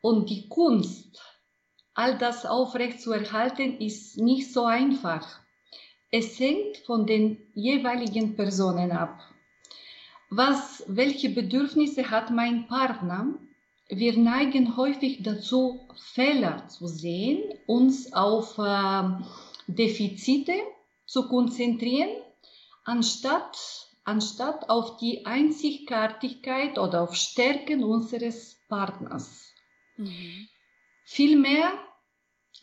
und 0.00 0.30
die 0.30 0.48
Kunst 0.48 1.20
all 1.98 2.16
das 2.16 2.46
aufrecht 2.46 3.00
zu 3.00 3.10
erhalten, 3.10 3.78
ist 3.78 4.18
nicht 4.18 4.52
so 4.52 4.64
einfach. 4.66 5.40
Es 6.12 6.38
hängt 6.38 6.76
von 6.86 7.06
den 7.06 7.38
jeweiligen 7.54 8.36
Personen 8.36 8.92
ab. 8.92 9.18
Was, 10.30 10.84
welche 10.86 11.28
Bedürfnisse 11.30 12.08
hat 12.08 12.30
mein 12.30 12.68
Partner? 12.68 13.34
Wir 13.88 14.16
neigen 14.16 14.76
häufig 14.76 15.24
dazu, 15.24 15.80
Fehler 16.14 16.68
zu 16.68 16.86
sehen, 16.86 17.42
uns 17.66 18.12
auf 18.12 18.56
äh, 18.58 19.02
Defizite 19.66 20.54
zu 21.04 21.26
konzentrieren, 21.26 22.10
anstatt, 22.84 23.88
anstatt 24.04 24.70
auf 24.70 24.98
die 24.98 25.26
Einzigartigkeit 25.26 26.78
oder 26.78 27.02
auf 27.02 27.16
Stärken 27.16 27.82
unseres 27.82 28.56
Partners. 28.68 29.52
Mhm. 29.96 30.48
Vielmehr 31.10 31.72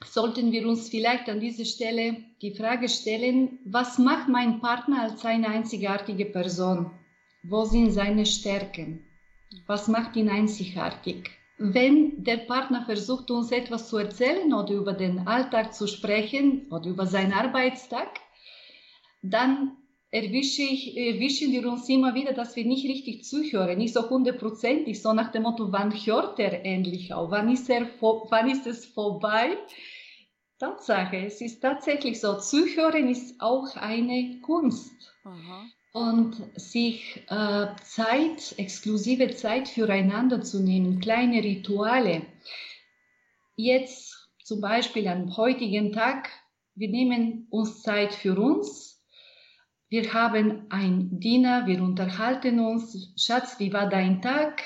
sollten 0.05 0.51
wir 0.51 0.67
uns 0.67 0.87
vielleicht 0.89 1.27
an 1.29 1.39
dieser 1.39 1.65
Stelle 1.65 2.17
die 2.43 2.53
Frage 2.55 2.87
stellen, 2.89 3.57
was 3.65 3.97
macht 3.97 4.29
mein 4.29 4.61
Partner 4.61 5.01
als 5.01 5.25
eine 5.25 5.49
einzigartige 5.49 6.25
Person? 6.25 6.91
Wo 7.41 7.65
sind 7.65 7.89
seine 7.89 8.23
Stärken? 8.23 9.03
Was 9.65 9.87
macht 9.87 10.15
ihn 10.15 10.29
einzigartig? 10.29 11.31
Wenn 11.57 12.23
der 12.23 12.37
Partner 12.37 12.85
versucht, 12.85 13.31
uns 13.31 13.51
etwas 13.51 13.89
zu 13.89 13.97
erzählen 13.97 14.53
oder 14.53 14.75
über 14.75 14.93
den 14.93 15.27
Alltag 15.27 15.73
zu 15.73 15.87
sprechen 15.87 16.67
oder 16.69 16.87
über 16.87 17.07
seinen 17.07 17.33
Arbeitstag, 17.33 18.19
dann 19.23 19.75
erwische 20.15 20.61
ich, 20.61 20.95
erwischen 20.97 21.51
wir 21.51 21.67
uns 21.69 21.89
immer 21.89 22.15
wieder, 22.15 22.33
dass 22.33 22.55
wir 22.55 22.65
nicht 22.65 22.87
richtig 22.87 23.25
zuhören, 23.25 23.77
nicht 23.77 23.93
so 23.93 24.09
hundertprozentig, 24.09 25.01
so 25.01 25.13
nach 25.13 25.31
dem 25.31 25.43
Motto, 25.43 25.71
wann 25.71 25.91
hört 25.91 26.39
er 26.39 26.65
endlich 26.65 27.13
auf, 27.13 27.31
wann 27.31 27.51
ist, 27.51 27.69
er, 27.69 27.87
wann 27.99 28.49
ist 28.49 28.65
es 28.65 28.85
vorbei? 28.85 29.57
Tatsache, 30.57 31.17
es 31.17 31.41
ist 31.41 31.59
tatsächlich 31.59 32.19
so, 32.21 32.37
zuhören 32.39 33.09
ist 33.09 33.41
auch 33.41 33.75
eine 33.75 34.39
Kunst. 34.41 34.93
Aha 35.23 35.65
und 35.95 36.35
sich 36.59 37.23
äh, 37.29 37.67
Zeit, 37.81 38.55
exklusive 38.57 39.33
Zeit 39.33 39.69
füreinander 39.69 40.41
zu 40.41 40.61
nehmen, 40.61 40.99
kleine 40.99 41.41
Rituale. 41.41 42.23
Jetzt 43.55 44.29
zum 44.43 44.59
Beispiel 44.59 45.07
am 45.07 45.37
heutigen 45.37 45.93
Tag, 45.93 46.29
wir 46.75 46.89
nehmen 46.89 47.47
uns 47.49 47.81
Zeit 47.81 48.13
für 48.13 48.37
uns. 48.37 48.94
Wir 49.95 50.13
haben 50.13 50.63
ein 50.67 51.21
Diener, 51.21 51.67
wir 51.67 51.81
unterhalten 51.81 52.59
uns. 52.59 53.13
Schatz, 53.15 53.59
wie 53.59 53.71
war 53.71 53.87
dein 53.87 54.21
Tag? 54.21 54.61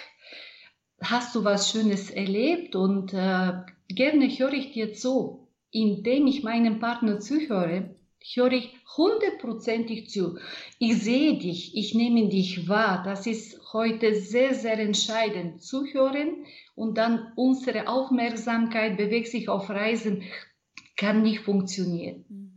Hast 1.04 1.36
du 1.36 1.44
was 1.44 1.70
Schönes 1.70 2.10
erlebt? 2.10 2.76
Und 2.76 3.14
äh, 3.14 3.52
gerne 3.90 4.28
höre 4.28 4.54
ich 4.54 4.72
dir 4.72 4.92
zu. 4.94 5.48
Indem 5.70 6.26
ich 6.26 6.42
meinem 6.42 6.80
Partner 6.80 7.20
zuhöre, 7.20 7.96
höre 8.34 8.54
ich 8.54 8.76
hundertprozentig 8.98 10.10
zu. 10.10 10.40
Ich 10.80 11.04
sehe 11.04 11.38
dich, 11.38 11.78
ich 11.78 11.94
nehme 11.94 12.28
dich 12.30 12.68
wahr. 12.68 13.04
Das 13.06 13.28
ist 13.28 13.72
heute 13.72 14.16
sehr, 14.16 14.56
sehr 14.56 14.80
entscheidend. 14.80 15.62
Zuhören 15.62 16.44
und 16.74 16.98
dann 16.98 17.34
unsere 17.36 17.88
Aufmerksamkeit 17.88 18.98
bewegt 18.98 19.28
sich 19.28 19.48
auf 19.48 19.70
Reisen, 19.70 20.24
kann 20.96 21.22
nicht 21.22 21.42
funktionieren. 21.42 22.49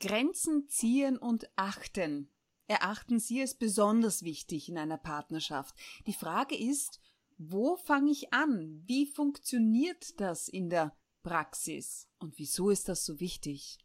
Grenzen 0.00 0.68
ziehen 0.68 1.16
und 1.16 1.48
achten. 1.56 2.30
Erachten 2.66 3.18
Sie 3.18 3.40
es 3.40 3.54
besonders 3.54 4.22
wichtig 4.22 4.68
in 4.68 4.78
einer 4.78 4.96
Partnerschaft. 4.96 5.74
Die 6.06 6.12
Frage 6.12 6.56
ist, 6.56 7.00
wo 7.36 7.76
fange 7.76 8.10
ich 8.10 8.32
an? 8.32 8.82
Wie 8.86 9.06
funktioniert 9.06 10.18
das 10.20 10.48
in 10.48 10.70
der 10.70 10.96
Praxis? 11.22 12.08
Und 12.18 12.38
wieso 12.38 12.70
ist 12.70 12.88
das 12.88 13.04
so 13.04 13.20
wichtig? 13.20 13.78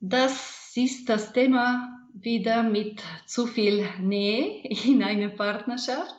Das 0.00 0.76
ist 0.76 1.08
das 1.08 1.32
Thema 1.32 2.08
wieder 2.12 2.62
mit 2.62 3.02
zu 3.26 3.46
viel 3.46 3.88
Nähe 4.00 4.62
in 4.84 5.02
einer 5.02 5.30
Partnerschaft. 5.30 6.14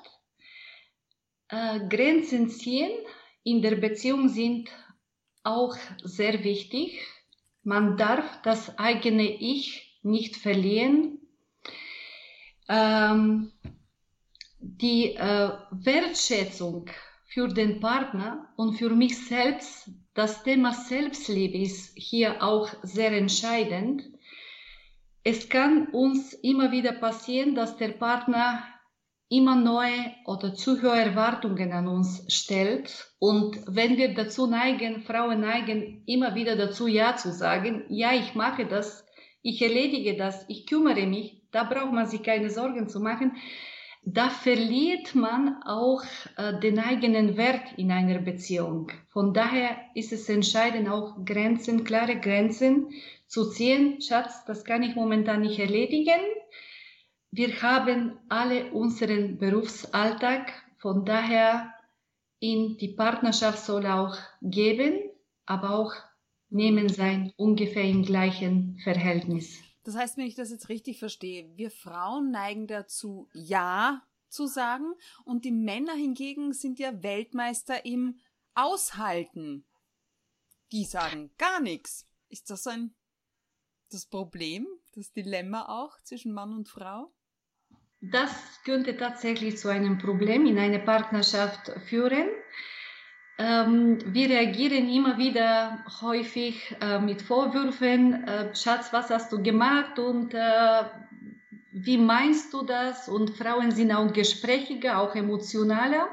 Äh, 1.49 1.87
Grenzen 1.87 2.49
ziehen 2.49 2.91
in 3.43 3.61
der 3.61 3.75
Beziehung 3.75 4.29
sind 4.29 4.69
auch 5.43 5.75
sehr 6.03 6.43
wichtig. 6.43 6.99
Man 7.63 7.97
darf 7.97 8.41
das 8.43 8.77
eigene 8.77 9.23
Ich 9.23 9.99
nicht 10.03 10.37
verlieren. 10.37 11.19
Ähm, 12.67 13.51
die 14.59 15.15
äh, 15.15 15.51
Wertschätzung 15.71 16.89
für 17.25 17.47
den 17.47 17.79
Partner 17.79 18.51
und 18.55 18.75
für 18.75 18.89
mich 18.89 19.17
selbst 19.27 19.89
das 20.13 20.43
Thema 20.43 20.73
Selbstliebe 20.73 21.57
ist 21.57 21.93
hier 21.95 22.43
auch 22.43 22.69
sehr 22.83 23.11
entscheidend. 23.11 24.03
Es 25.23 25.47
kann 25.47 25.87
uns 25.87 26.33
immer 26.33 26.71
wieder 26.71 26.93
passieren, 26.93 27.55
dass 27.55 27.77
der 27.77 27.89
Partner 27.89 28.63
immer 29.29 29.55
neue 29.55 30.11
oder 30.25 30.53
zu 30.53 30.81
hohe 30.81 30.99
Erwartungen 30.99 31.71
an 31.71 31.87
uns 31.87 32.25
stellt. 32.33 33.13
Und 33.19 33.59
wenn 33.67 33.97
wir 33.97 34.13
dazu 34.13 34.47
neigen, 34.47 35.01
Frauen 35.01 35.41
neigen 35.41 36.03
immer 36.05 36.35
wieder 36.35 36.55
dazu 36.55 36.87
Ja 36.87 37.15
zu 37.15 37.31
sagen, 37.31 37.83
ja, 37.89 38.13
ich 38.13 38.35
mache 38.35 38.65
das, 38.65 39.05
ich 39.41 39.61
erledige 39.61 40.17
das, 40.17 40.45
ich 40.49 40.65
kümmere 40.65 41.05
mich, 41.05 41.41
da 41.51 41.63
braucht 41.63 41.93
man 41.93 42.07
sich 42.07 42.23
keine 42.23 42.49
Sorgen 42.49 42.89
zu 42.89 42.99
machen 42.99 43.33
da 44.03 44.29
verliert 44.29 45.13
man 45.13 45.61
auch 45.63 46.03
äh, 46.37 46.59
den 46.59 46.79
eigenen 46.79 47.37
Wert 47.37 47.73
in 47.77 47.91
einer 47.91 48.19
Beziehung. 48.19 48.91
Von 49.09 49.33
daher 49.33 49.77
ist 49.93 50.11
es 50.11 50.29
entscheidend, 50.29 50.89
auch 50.89 51.25
Grenzen, 51.25 51.83
klare 51.83 52.19
Grenzen 52.19 52.89
zu 53.27 53.49
ziehen. 53.49 54.01
Schatz, 54.01 54.45
das 54.45 54.63
kann 54.63 54.83
ich 54.83 54.95
momentan 54.95 55.41
nicht 55.41 55.59
erledigen. 55.59 56.21
Wir 57.31 57.61
haben 57.61 58.17
alle 58.27 58.71
unseren 58.71 59.37
Berufsalltag. 59.37 60.51
Von 60.79 61.05
daher 61.05 61.73
in 62.39 62.77
die 62.77 62.93
Partnerschaft 62.93 63.63
soll 63.65 63.85
auch 63.85 64.17
geben, 64.41 64.97
aber 65.45 65.71
auch 65.71 65.93
nehmen 66.49 66.89
sein 66.89 67.31
ungefähr 67.37 67.83
im 67.83 68.03
gleichen 68.03 68.79
Verhältnis. 68.83 69.59
Das 69.83 69.95
heißt, 69.95 70.17
wenn 70.17 70.25
ich 70.25 70.35
das 70.35 70.49
jetzt 70.49 70.69
richtig 70.69 70.99
verstehe, 70.99 71.49
wir 71.55 71.69
Frauen 71.69 72.31
neigen 72.31 72.67
dazu, 72.67 73.29
Ja 73.33 74.01
zu 74.29 74.47
sagen 74.47 74.93
und 75.25 75.45
die 75.45 75.51
Männer 75.51 75.93
hingegen 75.93 76.53
sind 76.53 76.79
ja 76.79 77.03
Weltmeister 77.03 77.85
im 77.85 78.19
Aushalten. 78.55 79.65
Die 80.71 80.85
sagen 80.85 81.31
gar 81.37 81.59
nichts. 81.59 82.05
Ist 82.29 82.49
das 82.49 82.67
ein 82.67 82.93
das 83.91 84.05
Problem, 84.05 84.67
das 84.93 85.11
Dilemma 85.11 85.67
auch 85.67 85.99
zwischen 86.03 86.31
Mann 86.31 86.53
und 86.53 86.67
Frau? 86.67 87.11
Das 88.01 88.61
könnte 88.63 88.95
tatsächlich 88.95 89.57
zu 89.57 89.67
einem 89.67 89.97
Problem 89.97 90.45
in 90.45 90.57
einer 90.57 90.79
Partnerschaft 90.79 91.71
führen. 91.85 92.29
Ähm, 93.37 93.99
wir 94.05 94.29
reagieren 94.29 94.89
immer 94.89 95.17
wieder 95.17 95.83
häufig 96.01 96.75
äh, 96.81 96.99
mit 96.99 97.21
Vorwürfen, 97.21 98.25
äh, 98.25 98.55
Schatz, 98.55 98.91
was 98.93 99.09
hast 99.09 99.31
du 99.31 99.41
gemacht 99.41 99.99
und 99.99 100.33
äh, 100.33 100.83
wie 101.71 101.97
meinst 101.97 102.53
du 102.53 102.63
das? 102.63 103.07
Und 103.09 103.31
Frauen 103.31 103.71
sind 103.71 103.91
auch 103.91 104.11
gesprächiger, 104.11 104.99
auch 104.99 105.15
emotionaler. 105.15 106.09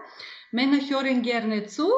Männer 0.51 0.79
hören 0.79 1.23
gerne 1.23 1.67
zu. 1.67 1.91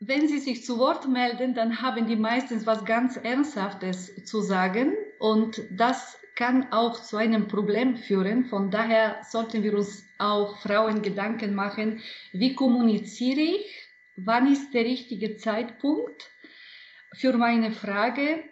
Wenn 0.00 0.28
sie 0.28 0.38
sich 0.38 0.64
zu 0.64 0.78
Wort 0.78 1.08
melden, 1.08 1.54
dann 1.54 1.82
haben 1.82 2.06
die 2.06 2.16
meistens 2.16 2.66
was 2.66 2.84
ganz 2.84 3.16
Ernsthaftes 3.16 4.24
zu 4.24 4.40
sagen 4.40 4.94
und 5.18 5.60
das 5.70 6.19
kann 6.40 6.72
auch 6.72 7.02
zu 7.02 7.18
einem 7.18 7.48
Problem 7.48 7.98
führen. 7.98 8.46
Von 8.46 8.70
daher 8.70 9.20
sollten 9.28 9.62
wir 9.62 9.74
uns 9.74 10.06
auch 10.18 10.56
Frauen 10.60 11.02
Gedanken 11.02 11.54
machen, 11.54 12.00
wie 12.32 12.54
kommuniziere 12.54 13.42
ich, 13.42 13.66
wann 14.16 14.50
ist 14.50 14.72
der 14.72 14.86
richtige 14.86 15.36
Zeitpunkt 15.36 16.30
für 17.14 17.36
meine 17.36 17.72
Frage, 17.72 18.42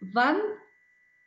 wann 0.00 0.36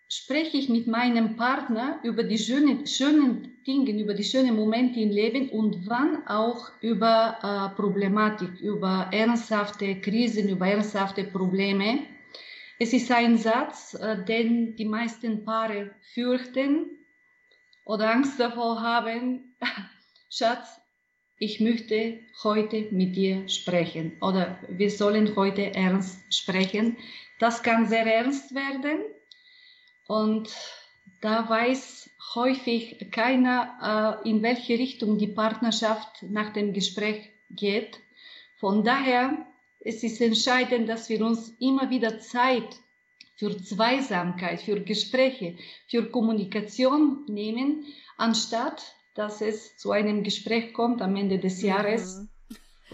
spreche 0.07 0.55
ich 0.57 0.69
mit 0.69 0.85
meinem 0.85 1.35
Partner 1.35 1.99
über 2.03 2.21
die 2.21 2.37
schönen, 2.37 2.85
schönen 2.85 3.63
Dinge, 3.65 3.99
über 3.99 4.13
die 4.13 4.23
schönen 4.23 4.55
Momente 4.55 4.99
im 4.99 5.09
Leben 5.09 5.49
und 5.49 5.89
wann 5.89 6.27
auch 6.27 6.71
über 6.81 7.39
äh, 7.41 7.75
Problematik, 7.75 8.61
über 8.61 9.09
ernsthafte 9.11 9.99
Krisen, 9.99 10.49
über 10.49 10.67
ernsthafte 10.67 11.23
Probleme. 11.23 12.12
Es 12.83 12.91
ist 12.91 13.09
ein 13.13 13.37
Satz, 13.37 13.93
äh, 13.93 14.25
den 14.25 14.75
die 14.75 14.83
meisten 14.83 15.45
Paare 15.45 15.91
fürchten 16.13 16.89
oder 17.85 18.11
Angst 18.11 18.37
davor 18.41 18.81
haben. 18.81 19.55
Schatz, 20.29 20.81
ich 21.37 21.61
möchte 21.61 22.19
heute 22.43 22.89
mit 22.91 23.15
dir 23.15 23.47
sprechen 23.47 24.17
oder 24.19 24.59
wir 24.67 24.91
sollen 24.91 25.33
heute 25.37 25.73
ernst 25.73 26.35
sprechen. 26.35 26.97
Das 27.39 27.63
kann 27.63 27.87
sehr 27.87 28.05
ernst 28.05 28.53
werden 28.53 28.99
und 30.09 30.53
da 31.21 31.47
weiß 31.47 32.09
häufig 32.35 33.11
keiner, 33.11 34.19
äh, 34.25 34.29
in 34.29 34.43
welche 34.43 34.73
Richtung 34.73 35.17
die 35.17 35.27
Partnerschaft 35.27 36.21
nach 36.23 36.51
dem 36.51 36.73
Gespräch 36.73 37.29
geht. 37.49 38.01
Von 38.57 38.83
daher 38.83 39.47
es 39.85 40.03
ist 40.03 40.21
entscheidend, 40.21 40.87
dass 40.89 41.09
wir 41.09 41.25
uns 41.25 41.53
immer 41.59 41.89
wieder 41.89 42.19
Zeit 42.19 42.79
für 43.35 43.57
Zweisamkeit, 43.57 44.61
für 44.61 44.79
Gespräche, 44.79 45.57
für 45.87 46.09
Kommunikation 46.09 47.25
nehmen, 47.27 47.85
anstatt 48.17 48.95
dass 49.15 49.41
es 49.41 49.77
zu 49.77 49.91
einem 49.91 50.23
Gespräch 50.23 50.73
kommt 50.73 51.01
am 51.01 51.15
Ende 51.15 51.37
des 51.37 51.61
Jahres, 51.61 52.17
mhm. 52.17 52.29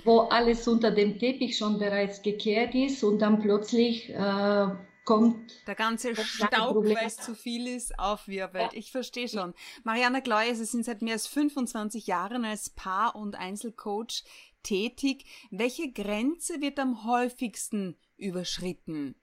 wo 0.03 0.19
alles 0.21 0.67
unter 0.67 0.91
dem 0.91 1.17
Teppich 1.17 1.57
schon 1.57 1.79
bereits 1.79 2.21
gekehrt 2.21 2.75
ist 2.75 3.03
und 3.03 3.19
dann 3.19 3.39
plötzlich 3.39 4.09
äh, 4.09 4.67
kommt. 5.05 5.65
Der 5.65 5.75
ganze 5.75 6.15
Staub, 6.15 6.85
weil 6.85 7.07
es 7.07 7.17
zu 7.17 7.33
viel 7.33 7.67
ist, 7.67 7.97
aufwirbelt. 7.97 8.73
Ja. 8.73 8.77
Ich 8.77 8.91
verstehe 8.91 9.27
schon. 9.27 9.53
Mariana 9.83 10.19
Gleuer, 10.19 10.53
Sie 10.53 10.65
sind 10.65 10.85
seit 10.85 11.01
mehr 11.01 11.13
als 11.13 11.25
25 11.25 12.05
Jahren 12.05 12.45
als 12.45 12.69
Paar- 12.69 13.15
und 13.15 13.35
Einzelcoach 13.35 14.23
tätig. 14.63 15.25
Welche 15.51 15.91
Grenze 15.91 16.61
wird 16.61 16.79
am 16.79 17.05
häufigsten 17.05 17.97
überschritten? 18.17 19.15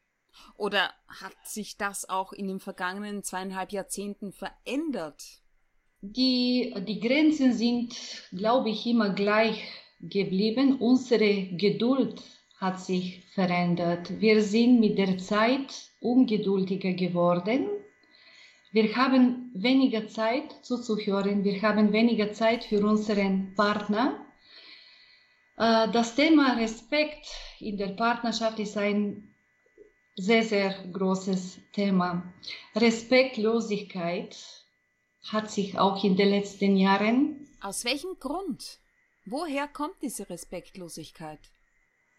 Oder 0.57 0.93
hat 1.09 1.37
sich 1.45 1.77
das 1.77 2.09
auch 2.09 2.33
in 2.33 2.49
den 2.49 2.61
vergangenen 2.61 3.23
zweieinhalb 3.23 3.73
Jahrzehnten 3.73 4.33
verändert? 4.33 5.23
Die, 6.03 6.75
die 6.87 7.01
Grenzen 7.01 7.53
sind, 7.53 7.97
glaube 8.31 8.71
ich, 8.71 8.87
immer 8.87 9.11
gleich 9.11 9.63
geblieben. 10.01 10.77
Unsere 10.79 11.47
Geduld 11.57 12.23
hat 12.59 12.81
sich 12.81 13.25
verändert. 13.35 14.21
Wir 14.21 14.43
sind 14.43 14.81
mit 14.81 14.99
der 14.99 15.19
Zeit 15.19 15.91
ungeduldiger 16.01 16.93
geworden. 16.93 17.69
Wir 18.73 18.95
haben 18.95 19.51
weniger 19.55 20.07
Zeit 20.07 20.55
zuzuhören. 20.63 21.45
Wir 21.45 21.63
haben 21.63 21.93
weniger 21.93 22.33
Zeit 22.33 22.65
für 22.65 22.85
unseren 22.85 23.55
Partner. 23.55 24.26
Äh, 25.57 25.91
das 25.91 26.15
Thema 26.15 26.55
Respekt 26.55 27.27
in 27.61 27.77
der 27.77 27.89
Partnerschaft 27.89 28.59
ist 28.59 28.77
ein 28.77 29.35
sehr, 30.17 30.43
sehr 30.43 30.75
großes 30.93 31.59
Thema. 31.73 32.35
Respektlosigkeit 32.75 34.37
hat 35.29 35.51
sich 35.51 35.79
auch 35.79 36.03
in 36.05 36.17
den 36.17 36.31
letzten 36.31 36.77
Jahren. 36.77 37.49
Aus 37.61 37.85
welchem 37.85 38.19
Grund? 38.19 38.79
Woher 39.25 39.67
kommt 39.67 39.97
diese 40.03 40.29
Respektlosigkeit? 40.31 41.41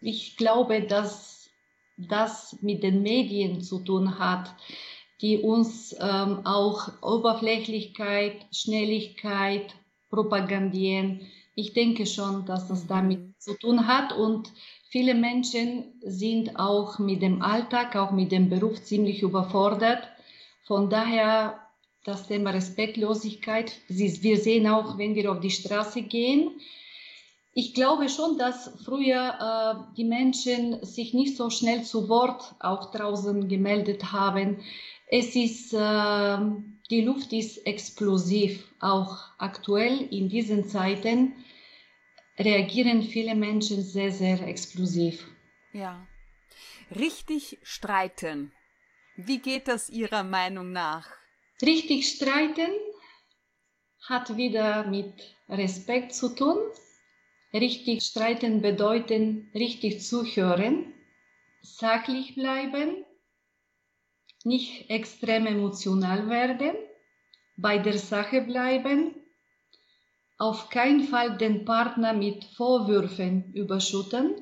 Ich 0.01 0.37
glaube, 0.37 0.81
dass 0.81 1.49
das 1.97 2.57
mit 2.61 2.83
den 2.83 3.01
Medien 3.01 3.61
zu 3.61 3.79
tun 3.79 4.19
hat, 4.19 4.53
die 5.21 5.39
uns 5.39 5.95
ähm, 5.99 6.45
auch 6.45 7.01
Oberflächlichkeit, 7.01 8.45
Schnelligkeit 8.51 9.73
propagandieren. 10.09 11.21
Ich 11.59 11.73
denke 11.73 12.05
schon, 12.05 12.45
dass 12.45 12.67
das 12.67 12.85
damit 12.85 13.41
zu 13.41 13.57
tun 13.57 13.87
hat 13.87 14.13
und 14.13 14.53
viele 14.89 15.15
Menschen 15.15 15.99
sind 16.01 16.59
auch 16.59 16.99
mit 16.99 17.23
dem 17.23 17.41
Alltag, 17.41 17.95
auch 17.95 18.11
mit 18.11 18.31
dem 18.31 18.47
Beruf 18.47 18.83
ziemlich 18.83 19.23
überfordert. 19.23 20.07
Von 20.67 20.91
daher 20.91 21.59
das 22.03 22.27
Thema 22.27 22.51
Respektlosigkeit. 22.51 23.73
Wir 23.87 24.37
sehen 24.37 24.67
auch, 24.67 24.99
wenn 24.99 25.15
wir 25.15 25.31
auf 25.31 25.39
die 25.39 25.49
Straße 25.49 26.03
gehen, 26.03 26.51
ich 27.55 27.73
glaube 27.73 28.07
schon, 28.07 28.37
dass 28.37 28.71
früher 28.85 29.33
äh, 29.41 29.95
die 29.97 30.03
Menschen 30.03 30.85
sich 30.85 31.15
nicht 31.15 31.37
so 31.37 31.49
schnell 31.49 31.81
zu 31.81 32.07
Wort 32.07 32.53
auch 32.59 32.91
draußen 32.91 33.47
gemeldet 33.47 34.11
haben. 34.11 34.59
Es 35.07 35.35
ist, 35.35 35.73
äh, 35.73 36.37
die 36.89 37.01
Luft 37.01 37.33
ist 37.33 37.65
explosiv. 37.65 38.63
Auch 38.79 39.17
aktuell 39.37 40.07
in 40.11 40.29
diesen 40.29 40.67
Zeiten 40.67 41.33
reagieren 42.37 43.03
viele 43.03 43.35
Menschen 43.35 43.81
sehr, 43.81 44.11
sehr 44.11 44.41
explosiv. 44.47 45.27
Ja. 45.73 46.07
Richtig 46.95 47.59
streiten. 47.63 48.51
Wie 49.15 49.39
geht 49.39 49.67
das 49.67 49.89
Ihrer 49.89 50.23
Meinung 50.23 50.71
nach? 50.71 51.07
Richtig 51.61 52.07
streiten 52.07 52.71
hat 54.07 54.37
wieder 54.37 54.87
mit 54.87 55.35
Respekt 55.49 56.13
zu 56.13 56.29
tun 56.29 56.59
Richtig 57.53 58.03
streiten 58.03 58.61
bedeuten 58.61 59.49
richtig 59.55 60.01
zuhören, 60.01 60.93
sachlich 61.61 62.35
bleiben, 62.35 63.05
nicht 64.47 64.89
extrem 64.89 65.45
emotional 65.45 66.29
werden, 66.29 66.71
bei 67.57 67.77
der 67.77 67.97
Sache 67.97 68.41
bleiben, 68.41 69.15
auf 70.37 70.69
keinen 70.69 71.03
Fall 71.03 71.37
den 71.37 71.65
Partner 71.65 72.13
mit 72.13 72.45
Vorwürfen 72.45 73.53
überschütten. 73.53 74.35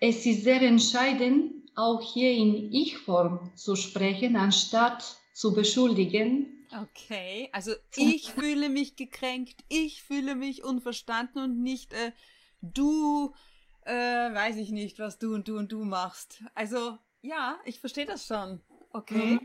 Es 0.00 0.26
ist 0.26 0.44
sehr 0.44 0.62
entscheidend, 0.62 1.52
auch 1.76 2.02
hier 2.02 2.32
in 2.32 2.72
Ich-Form 2.72 3.52
zu 3.56 3.76
sprechen, 3.76 4.36
anstatt 4.36 5.16
zu 5.32 5.54
beschuldigen 5.54 6.56
Okay, 6.72 7.48
also 7.52 7.72
ich 7.94 8.30
fühle 8.32 8.68
mich 8.68 8.96
gekränkt, 8.96 9.64
ich 9.68 10.02
fühle 10.02 10.34
mich 10.34 10.64
unverstanden 10.64 11.42
und 11.42 11.62
nicht 11.62 11.92
äh, 11.92 12.12
du, 12.60 13.34
äh, 13.82 13.92
weiß 13.92 14.56
ich 14.56 14.70
nicht, 14.70 14.98
was 14.98 15.18
du 15.18 15.34
und 15.34 15.48
du 15.48 15.58
und 15.58 15.70
du 15.72 15.84
machst. 15.84 16.42
Also 16.54 16.98
ja, 17.22 17.58
ich 17.64 17.80
verstehe 17.80 18.06
das 18.06 18.26
schon. 18.26 18.60
Okay. 18.96 19.34
Mhm. 19.34 19.40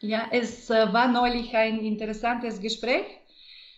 Ja, 0.00 0.28
es 0.30 0.70
äh, 0.70 0.92
war 0.92 1.08
neulich 1.08 1.54
ein 1.56 1.80
interessantes 1.80 2.60
Gespräch 2.60 3.04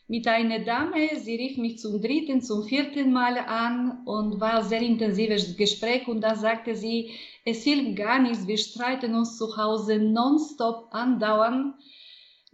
mit 0.07 0.26
einer 0.28 0.59
Dame. 0.59 1.09
Sie 1.18 1.35
rief 1.35 1.57
mich 1.57 1.78
zum 1.78 2.02
dritten, 2.02 2.42
zum 2.42 2.64
vierten 2.64 3.11
Mal 3.11 3.38
an 3.38 4.02
und 4.05 4.38
war 4.38 4.59
ein 4.59 4.68
sehr 4.68 4.83
intensives 4.83 5.57
Gespräch. 5.57 6.07
Und 6.09 6.20
da 6.20 6.37
sagte 6.37 6.76
sie, 6.76 7.11
es 7.46 7.64
hilft 7.64 7.96
gar 7.96 8.18
nichts, 8.20 8.46
wir 8.46 8.59
streiten 8.59 9.14
uns 9.14 9.38
zu 9.38 9.57
Hause 9.57 9.98
nonstop 9.98 10.88
andauernd 10.90 11.74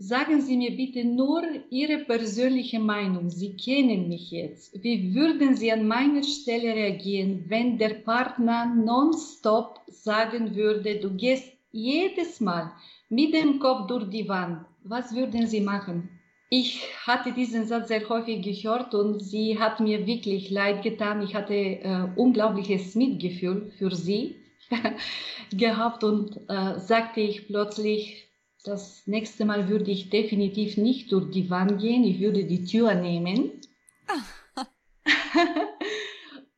Sagen 0.01 0.41
Sie 0.41 0.57
mir 0.57 0.77
bitte 0.77 1.05
nur 1.05 1.43
Ihre 1.71 1.99
persönliche 2.05 2.79
Meinung. 2.79 3.31
Sie 3.31 3.57
kennen 3.57 4.09
mich 4.09 4.31
jetzt. 4.31 4.81
Wie 4.81 5.13
würden 5.13 5.57
Sie 5.57 5.73
an 5.73 5.89
meiner 5.89 6.23
Stelle 6.23 6.73
reagieren, 6.73 7.47
wenn 7.49 7.79
der 7.79 7.95
Partner 7.95 8.73
nonstop 8.77 9.81
sagen 9.89 10.55
würde, 10.55 11.01
du 11.01 11.17
gehst 11.17 11.58
jedes 11.71 12.41
Mal 12.41 12.73
mit 13.09 13.35
dem 13.35 13.59
Kopf 13.59 13.87
durch 13.87 14.09
die 14.11 14.29
Wand? 14.29 14.65
Was 14.85 15.15
würden 15.15 15.47
Sie 15.47 15.61
machen? 15.61 16.09
Ich 16.51 16.83
hatte 17.07 17.33
diesen 17.33 17.67
Satz 17.67 17.89
sehr 17.89 18.09
häufig 18.09 18.43
gehört 18.43 18.95
und 18.95 19.21
sie 19.21 19.59
hat 19.59 19.81
mir 19.81 20.07
wirklich 20.07 20.49
leid 20.51 20.83
getan. 20.83 21.23
Ich 21.23 21.35
hatte 21.35 21.55
äh, 21.55 22.09
unglaubliches 22.17 22.95
Mitgefühl 22.95 23.71
für 23.77 23.95
sie 23.95 24.37
gehabt 25.53 26.05
und 26.05 26.41
äh, 26.49 26.79
sagte 26.79 27.21
ich 27.21 27.49
plötzlich, 27.49 28.29
das 28.65 29.07
nächste 29.07 29.45
Mal 29.45 29.69
würde 29.69 29.91
ich 29.91 30.09
definitiv 30.09 30.79
nicht 30.79 31.13
durch 31.13 31.31
die 31.31 31.51
Wand 31.51 31.81
gehen, 31.81 32.05
ich 32.05 32.19
würde 32.21 32.45
die 32.45 32.65
Tür 32.65 32.95
nehmen. 32.95 33.61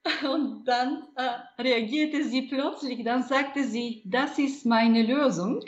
Und 0.33 0.65
dann 0.65 1.07
äh, 1.17 1.63
reagierte 1.63 2.25
sie 2.25 2.43
plötzlich, 2.43 3.05
dann 3.05 3.23
sagte 3.23 3.65
sie, 3.65 4.03
das 4.07 4.39
ist 4.39 4.65
meine 4.65 5.03
Lösung, 5.03 5.65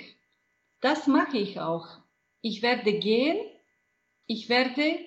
das 0.80 1.06
mache 1.06 1.38
ich 1.38 1.60
auch. 1.60 1.86
Ich 2.40 2.62
werde 2.62 2.98
gehen, 2.98 3.38
ich 4.26 4.48
werde 4.48 4.98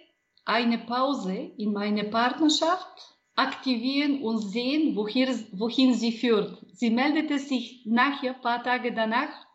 eine 0.46 0.78
Pause 0.78 1.52
in 1.58 1.74
meine 1.74 2.06
Partnerschaft 2.06 3.16
aktivieren 3.36 4.22
und 4.22 4.40
sehen, 4.40 4.96
wohin, 4.96 5.48
wohin 5.54 5.94
sie 5.94 6.14
führt. 6.14 6.58
Sie 6.72 6.90
meldete 6.90 7.40
sich 7.40 7.86
nachher, 7.86 8.34
paar 8.34 8.64
Tage 8.64 8.94
danach, 8.94 9.46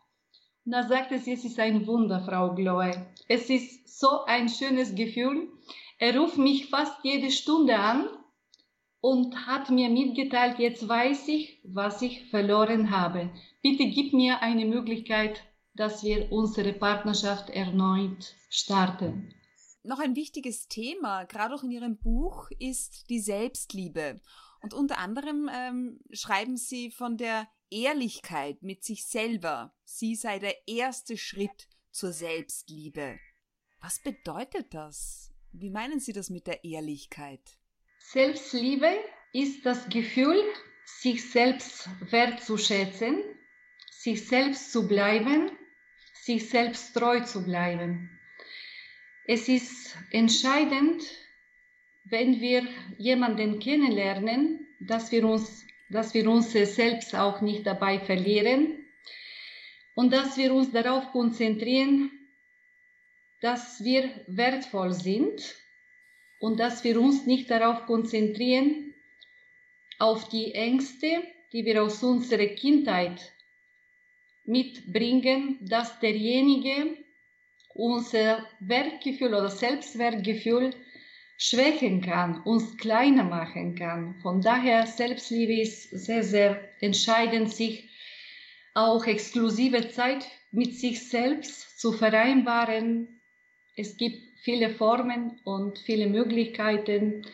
da 0.65 0.83
sagte 0.83 1.17
sie, 1.17 1.33
es 1.33 1.43
ist 1.43 1.59
ein 1.59 1.87
Wunder, 1.87 2.21
Frau 2.21 2.53
Gloe. 2.53 3.07
Es 3.27 3.49
ist 3.49 3.99
so 3.99 4.25
ein 4.25 4.47
schönes 4.47 4.93
Gefühl. 4.93 5.49
Er 5.97 6.15
ruft 6.19 6.37
mich 6.37 6.67
fast 6.69 6.93
jede 7.03 7.31
Stunde 7.31 7.77
an 7.77 8.07
und 9.01 9.47
hat 9.47 9.69
mir 9.69 9.89
mitgeteilt, 9.89 10.59
jetzt 10.59 10.87
weiß 10.87 11.27
ich, 11.27 11.59
was 11.63 12.01
ich 12.01 12.29
verloren 12.29 12.91
habe. 12.91 13.31
Bitte 13.61 13.87
gib 13.89 14.13
mir 14.13 14.41
eine 14.41 14.65
Möglichkeit, 14.65 15.43
dass 15.73 16.03
wir 16.03 16.31
unsere 16.31 16.73
Partnerschaft 16.73 17.49
erneut 17.49 18.35
starten. 18.49 19.33
Noch 19.83 19.99
ein 19.99 20.15
wichtiges 20.15 20.67
Thema, 20.67 21.23
gerade 21.23 21.55
auch 21.55 21.63
in 21.63 21.71
Ihrem 21.71 21.97
Buch, 21.97 22.49
ist 22.59 23.09
die 23.09 23.19
Selbstliebe. 23.19 24.21
Und 24.61 24.75
unter 24.75 24.99
anderem 24.99 25.49
ähm, 25.51 25.99
schreiben 26.11 26.55
Sie 26.55 26.91
von 26.91 27.17
der 27.17 27.47
Ehrlichkeit 27.71 28.61
mit 28.61 28.83
sich 28.83 29.05
selber, 29.05 29.73
sie 29.85 30.15
sei 30.15 30.39
der 30.39 30.67
erste 30.67 31.17
Schritt 31.17 31.69
zur 31.89 32.11
Selbstliebe. 32.11 33.17
Was 33.79 34.01
bedeutet 34.03 34.73
das? 34.73 35.31
Wie 35.53 35.69
meinen 35.69 35.99
Sie 35.99 36.11
das 36.13 36.29
mit 36.29 36.47
der 36.47 36.63
Ehrlichkeit? 36.63 37.60
Selbstliebe 38.03 38.89
ist 39.31 39.65
das 39.65 39.87
Gefühl, 39.89 40.43
sich 40.85 41.29
selbst 41.29 41.89
wertzuschätzen, 42.11 43.23
sich 43.89 44.27
selbst 44.27 44.71
zu 44.71 44.87
bleiben, 44.87 45.51
sich 46.13 46.49
selbst 46.49 46.93
treu 46.93 47.21
zu 47.21 47.43
bleiben. 47.43 48.19
Es 49.25 49.47
ist 49.47 49.95
entscheidend, 50.11 51.03
wenn 52.03 52.41
wir 52.41 52.67
jemanden 52.97 53.59
kennenlernen, 53.59 54.67
dass 54.79 55.11
wir 55.11 55.25
uns 55.25 55.65
dass 55.91 56.13
wir 56.13 56.29
uns 56.29 56.53
selbst 56.53 57.15
auch 57.15 57.41
nicht 57.41 57.67
dabei 57.67 57.99
verlieren. 57.99 58.77
und 59.93 60.13
dass 60.13 60.37
wir 60.37 60.53
uns 60.53 60.71
darauf 60.71 61.11
konzentrieren, 61.11 62.11
dass 63.41 63.83
wir 63.83 64.09
wertvoll 64.27 64.93
sind 64.93 65.55
und 66.41 66.59
dass 66.59 66.83
wir 66.83 66.99
uns 66.99 67.25
nicht 67.25 67.49
darauf 67.49 67.85
konzentrieren, 67.85 68.93
auf 69.99 70.27
die 70.27 70.53
Ängste, 70.53 71.21
die 71.53 71.63
wir 71.63 71.83
aus 71.83 72.01
unserer 72.01 72.47
Kindheit 72.47 73.31
mitbringen, 74.43 75.59
dass 75.61 75.99
derjenige 75.99 76.97
unser 77.75 78.43
Wertgefühl 78.59 79.35
oder 79.35 79.49
Selbstwertgefühl 79.49 80.71
schwächen 81.37 82.01
kann, 82.01 82.41
uns 82.41 82.75
kleiner 82.77 83.23
machen 83.23 83.75
kann. 83.75 84.15
Von 84.21 84.41
daher 84.41 84.87
Selbstliebe 84.87 85.61
ist 85.61 85.91
sehr, 85.91 86.23
sehr 86.23 86.59
entscheidend, 86.81 87.53
sich 87.53 87.87
auch 88.73 89.05
exklusive 89.05 89.89
Zeit 89.89 90.27
mit 90.51 90.75
sich 90.75 91.07
selbst 91.07 91.79
zu 91.79 91.91
vereinbaren. 91.91 93.21
Es 93.75 93.95
gibt 93.95 94.30
viele 94.41 94.69
Formen 94.69 95.39
und 95.43 95.79
viele 95.79 96.07
Möglichkeiten. 96.07 97.25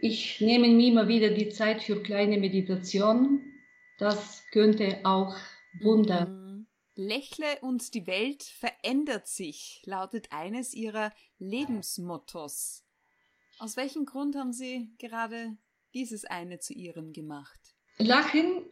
Ich 0.00 0.40
nehme 0.40 0.68
mir 0.68 0.88
immer 0.88 1.08
wieder 1.08 1.30
die 1.30 1.50
Zeit 1.50 1.82
für 1.82 2.02
kleine 2.02 2.38
Meditationen. 2.38 3.62
Das 3.98 4.44
könnte 4.52 5.00
auch 5.04 5.36
Wunder. 5.80 6.26
Mhm. 6.26 6.66
Lächle 6.96 7.58
und 7.62 7.94
die 7.94 8.06
Welt 8.06 8.42
verändert 8.42 9.26
sich, 9.26 9.82
lautet 9.86 10.32
eines 10.32 10.74
ihrer 10.74 11.12
Lebensmottos. 11.38 12.84
Aus 13.58 13.76
welchem 13.76 14.04
Grund 14.04 14.36
haben 14.36 14.52
Sie 14.52 14.90
gerade 14.98 15.56
dieses 15.94 16.24
eine 16.24 16.58
zu 16.58 16.74
Ihrem 16.74 17.12
gemacht? 17.12 17.58
Lachen 17.98 18.64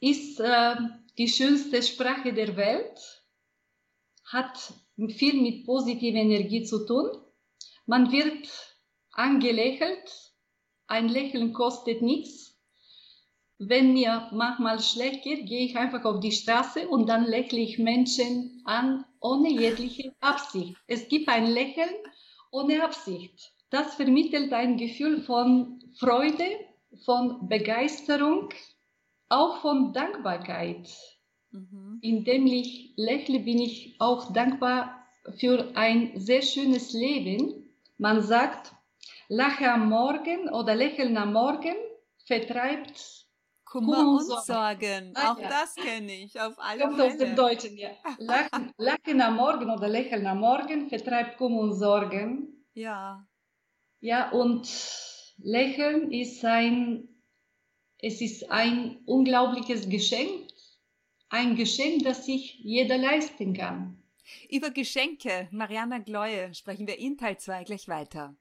ist 0.00 0.40
äh, 0.40 0.76
die 1.18 1.28
schönste 1.28 1.82
Sprache 1.82 2.32
der 2.32 2.56
Welt, 2.56 3.25
hat 4.26 4.74
viel 5.08 5.40
mit 5.40 5.66
positiver 5.66 6.18
Energie 6.18 6.64
zu 6.64 6.86
tun. 6.86 7.10
Man 7.86 8.10
wird 8.10 8.48
angelächelt, 9.12 10.32
ein 10.88 11.08
Lächeln 11.08 11.52
kostet 11.52 12.02
nichts. 12.02 12.58
Wenn 13.58 13.94
mir 13.94 14.28
manchmal 14.32 14.80
schlecht 14.80 15.22
geht, 15.22 15.46
gehe 15.46 15.64
ich 15.64 15.76
einfach 15.76 16.04
auf 16.04 16.20
die 16.20 16.32
Straße 16.32 16.88
und 16.88 17.08
dann 17.08 17.24
lächle 17.24 17.58
ich 17.58 17.78
Menschen 17.78 18.60
an, 18.64 19.04
ohne 19.20 19.50
jegliche 19.50 20.14
Absicht. 20.20 20.76
Es 20.86 21.08
gibt 21.08 21.28
ein 21.28 21.46
Lächeln 21.46 21.94
ohne 22.50 22.84
Absicht. 22.84 23.52
Das 23.70 23.94
vermittelt 23.94 24.52
ein 24.52 24.76
Gefühl 24.76 25.22
von 25.22 25.80
Freude, 25.98 26.44
von 27.04 27.48
Begeisterung, 27.48 28.50
auch 29.28 29.60
von 29.60 29.92
Dankbarkeit. 29.92 30.88
Mhm. 31.50 31.98
Indem 32.02 32.46
ich 32.46 32.92
lächle, 32.96 33.40
bin 33.40 33.58
ich 33.58 33.96
auch 33.98 34.32
dankbar 34.32 35.06
für 35.38 35.72
ein 35.74 36.12
sehr 36.16 36.42
schönes 36.42 36.92
Leben. 36.92 37.70
Man 37.98 38.22
sagt, 38.22 38.72
Lache 39.28 39.70
am 39.70 39.88
Morgen 39.88 40.48
oder 40.50 40.74
Lächeln 40.74 41.16
am 41.16 41.32
Morgen 41.32 41.74
vertreibt 42.26 43.26
Kummer, 43.64 44.08
und 44.08 44.24
Sorgen. 44.24 44.44
Sorgen. 44.44 45.12
Ah, 45.14 45.32
auch 45.32 45.38
ja. 45.40 45.48
das 45.48 45.74
kenne 45.74 46.12
ich 46.12 46.40
auf 46.40 46.54
alle 46.58 46.82
Kommt 46.82 46.96
Fälle. 46.96 47.12
aus 47.12 47.18
dem 47.18 47.36
Deutschen, 47.36 47.76
ja. 47.76 47.90
Lachen, 48.18 48.72
Lachen 48.78 49.20
am 49.20 49.36
Morgen 49.36 49.70
oder 49.70 49.88
Lächeln 49.88 50.26
am 50.26 50.40
Morgen 50.40 50.88
vertreibt 50.88 51.36
Kummer 51.38 51.60
und 51.60 51.74
Sorgen. 51.74 52.64
Ja. 52.74 53.26
Ja, 54.00 54.30
und 54.30 54.68
Lächeln 55.38 56.12
ist 56.12 56.44
ein, 56.44 57.08
es 57.98 58.20
ist 58.20 58.50
ein 58.50 58.98
unglaubliches 59.06 59.88
Geschenk, 59.88 60.45
ein 61.28 61.56
Geschenk, 61.56 62.04
das 62.04 62.26
sich 62.26 62.58
jeder 62.60 62.98
leisten 62.98 63.54
kann. 63.54 64.02
Über 64.50 64.70
Geschenke, 64.70 65.48
Mariana 65.50 65.98
Gleue, 65.98 66.52
sprechen 66.54 66.86
wir 66.86 66.98
in 66.98 67.16
Teil 67.16 67.38
2 67.38 67.64
gleich 67.64 67.88
weiter. 67.88 68.36